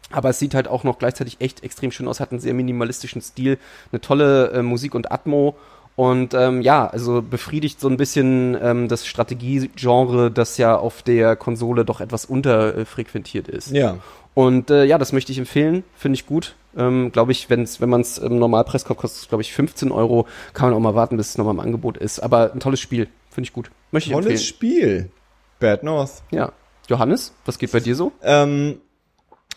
[0.10, 3.22] Aber es sieht halt auch noch gleichzeitig echt extrem schön aus, hat einen sehr minimalistischen
[3.22, 3.60] Stil,
[3.92, 5.58] eine tolle äh, Musik und Atmo.
[5.98, 11.36] Und ähm, ja, also befriedigt so ein bisschen ähm, das Strategiegenre, das ja auf der
[11.36, 13.72] Konsole doch etwas unterfrequentiert ist.
[13.72, 13.98] Ja.
[14.36, 16.56] Und äh, ja, das möchte ich empfehlen, finde ich gut.
[16.78, 19.92] Ähm, glaube ich, wenn's, wenn man es im Normalpreis kauft, kostet es, glaube ich, 15
[19.92, 20.28] Euro.
[20.54, 22.20] Kann man auch mal warten, bis es nochmal im Angebot ist.
[22.20, 23.72] Aber ein tolles Spiel, finde ich gut.
[23.90, 24.48] Möchte ich Tolles empfehlen.
[24.48, 25.12] Spiel.
[25.60, 26.22] Bad North.
[26.30, 26.52] Ja.
[26.88, 28.12] Johannes, was geht bei dir so?
[28.22, 28.82] Ähm,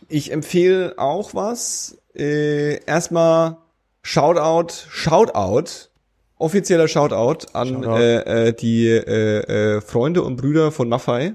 [0.09, 1.99] ich empfehle auch was.
[2.17, 3.59] Äh, erstmal
[4.01, 5.90] Shoutout, Shoutout,
[6.41, 7.99] offizieller Shoutout an Shoutout.
[7.99, 11.35] Äh, äh, die äh, äh, Freunde und Brüder von Maffei.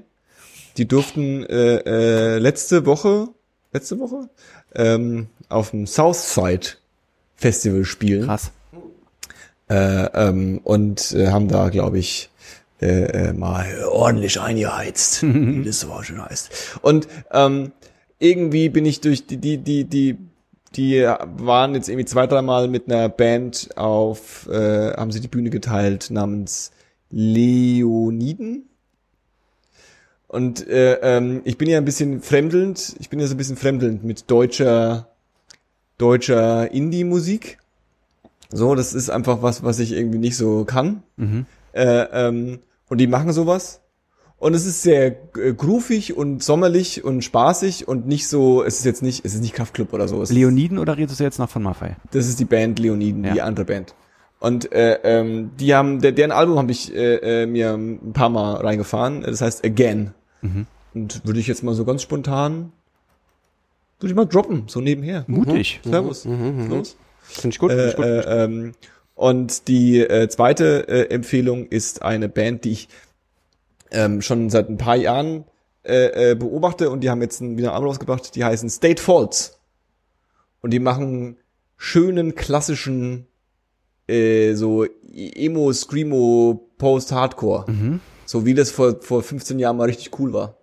[0.77, 3.29] Die durften äh, äh, letzte Woche,
[3.71, 4.29] letzte Woche,
[4.75, 6.67] ähm, auf dem Southside
[7.35, 8.25] Festival spielen.
[8.25, 8.51] Krass.
[9.69, 12.29] Äh, ähm, und äh, haben da, glaube ich,
[12.81, 16.79] äh, äh, mal ordentlich eingeheizt, wie das so schön heißt.
[16.81, 17.71] Und ähm,
[18.19, 20.17] irgendwie bin ich durch die, die, die, die,
[20.75, 25.49] die waren jetzt irgendwie zwei, dreimal mit einer Band auf, äh, haben sie die Bühne
[25.49, 26.71] geteilt namens
[27.09, 28.69] Leoniden.
[30.27, 33.55] Und äh, ähm, ich bin ja ein bisschen fremdelnd, ich bin ja so ein bisschen
[33.55, 35.07] fremdelnd mit deutscher,
[35.97, 37.59] deutscher Indie-Musik.
[38.51, 41.03] So, das ist einfach was, was ich irgendwie nicht so kann.
[41.73, 42.59] Äh, ähm,
[42.89, 43.81] und die machen sowas.
[44.45, 48.85] Und es ist sehr äh, groovig und sommerlich und spaßig und nicht so, es ist
[48.85, 50.21] jetzt nicht, es ist nicht Kraftclub oder so.
[50.21, 51.95] Es ist, Leoniden oder redest du jetzt noch von Maffei?
[52.11, 53.43] das ist die Band Leoniden, die Ja.
[53.45, 53.95] andere Band.
[54.39, 58.29] Und äh, ähm, die haben, der, deren Album habe ich äh, äh, mir ein paar
[58.29, 59.21] Mal reingefahren.
[59.23, 60.13] Das heißt Again.
[60.93, 62.71] Und würde ich jetzt mal so ganz spontan,
[63.99, 65.23] würde ich mal droppen, so nebenher.
[65.25, 65.79] Mutig.
[65.83, 66.23] Servus.
[66.23, 66.97] Los.
[67.23, 67.71] Finde ich gut.
[67.71, 68.05] Find ich gut.
[68.05, 68.73] äh, ähm,
[69.15, 72.89] und die äh, zweite äh, Empfehlung ist eine Band, die ich
[73.95, 75.45] ähm, schon seit ein paar Jahren
[75.83, 79.59] äh, äh, beobachte und die haben jetzt wieder ein Album rausgebracht, die heißen State Faults.
[80.61, 81.37] Und die machen
[81.77, 83.27] schönen, klassischen,
[84.07, 87.65] äh, so Emo, Screamo, Post-Hardcore.
[88.25, 90.57] So wie das vor, vor 15 Jahren mal richtig cool war.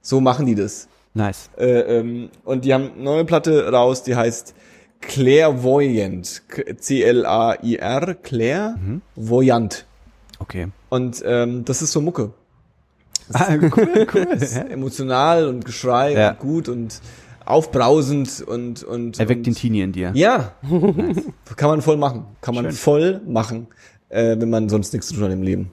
[0.00, 0.88] So machen die das.
[1.12, 1.50] Nice.
[1.58, 4.54] Äh, ähm, und die haben eine neue Platte raus, die heißt
[5.00, 6.42] Clairvoyant.
[6.78, 8.76] C-L-A-I-R, Claire,
[9.16, 9.86] Voyant.
[10.38, 10.68] Okay.
[10.88, 12.32] Und ähm, das ist so Mucke.
[13.34, 14.26] Ah, cool, cool.
[14.70, 16.30] Emotional und Geschrei Ja.
[16.30, 17.00] und gut und
[17.44, 20.12] aufbrausend und und Er weckt und, den Teenie in dir.
[20.14, 20.52] Ja,
[21.56, 22.24] kann man voll machen.
[22.40, 22.72] Kann man Schön.
[22.74, 23.66] voll machen,
[24.08, 25.70] äh, wenn man sonst nichts zu tun hat im Leben.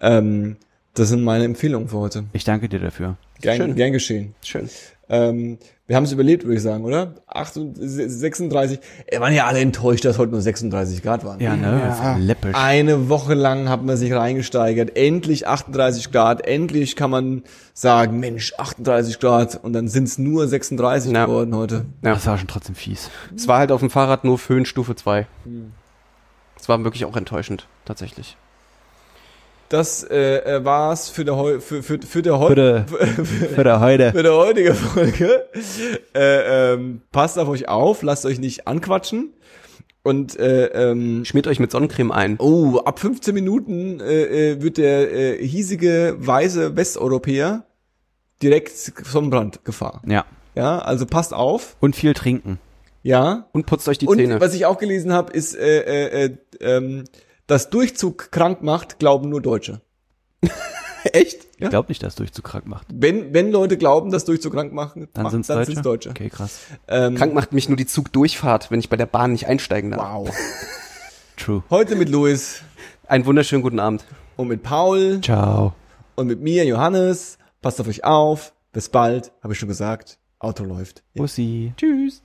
[0.00, 0.56] Ähm,
[0.94, 2.24] das sind meine Empfehlungen für heute.
[2.32, 3.16] Ich danke dir dafür.
[3.40, 3.74] Gern, Schön.
[3.74, 4.34] gern geschehen.
[4.42, 4.68] Schön.
[5.08, 7.14] Ähm, wir haben es überlebt, würde ich sagen, oder?
[7.26, 8.80] 38, 36.
[9.10, 11.40] Wir waren ja alle enttäuscht, dass heute nur 36 Grad waren.
[11.40, 12.16] Ja, ne?
[12.20, 12.54] Läppisch.
[12.54, 14.96] Eine Woche lang hat man sich reingesteigert.
[14.96, 16.46] Endlich 38 Grad.
[16.46, 17.42] Endlich kann man
[17.74, 19.62] sagen, Mensch, 38 Grad.
[19.62, 21.26] Und dann sind es nur 36 Ja.
[21.26, 21.84] geworden heute.
[22.02, 22.14] Ja.
[22.14, 23.10] Das war schon trotzdem fies.
[23.36, 25.26] Es war halt auf dem Fahrrad nur Föhnstufe 2.
[26.58, 28.38] Es war wirklich auch enttäuschend, tatsächlich.
[29.68, 33.64] Das äh, äh, war's für der heu für, für, für der Für heute der, für
[33.64, 34.12] der heute.
[34.12, 35.46] für der heutige Folge.
[36.14, 39.32] Äh, ähm, passt auf euch auf, lasst euch nicht anquatschen.
[40.02, 42.36] Und äh, ähm, Schmiert euch mit Sonnencreme ein.
[42.38, 47.64] Oh, ab 15 Minuten äh, äh, wird der äh, hiesige weiße Westeuropäer
[48.42, 50.02] direkt Sonnenbrand Gefahr.
[50.06, 50.26] Ja.
[50.54, 51.76] Ja, also passt auf.
[51.80, 52.58] Und viel trinken.
[53.02, 53.48] Ja.
[53.52, 54.40] Und putzt euch die Und Zähne.
[54.40, 57.04] was ich auch gelesen habe, ist, äh, äh, äh, ähm,
[57.46, 59.80] dass Durchzug krank macht, glauben nur Deutsche.
[61.12, 61.46] Echt?
[61.58, 62.86] Ich glaube nicht, dass Durchzug krank macht.
[62.92, 65.66] Wenn, wenn Leute glauben, dass Durchzug krank machen, Dann macht, sind's dann Deutsche.
[65.72, 66.10] sind's Deutsche.
[66.10, 66.60] Okay, krass.
[66.88, 70.00] Ähm, Krank macht mich nur die Zugdurchfahrt, wenn ich bei der Bahn nicht einsteigen darf.
[70.26, 70.30] Wow.
[71.36, 71.62] True.
[71.70, 72.62] Heute mit Luis
[73.06, 74.04] Einen wunderschönen guten Abend.
[74.36, 75.74] und mit Paul Ciao.
[76.16, 77.38] und mit mir, Johannes.
[77.62, 78.52] Passt auf euch auf.
[78.72, 80.18] Bis bald, habe ich schon gesagt.
[80.38, 81.02] Auto läuft.
[81.14, 81.72] Bussi.
[81.76, 82.23] Tschüss.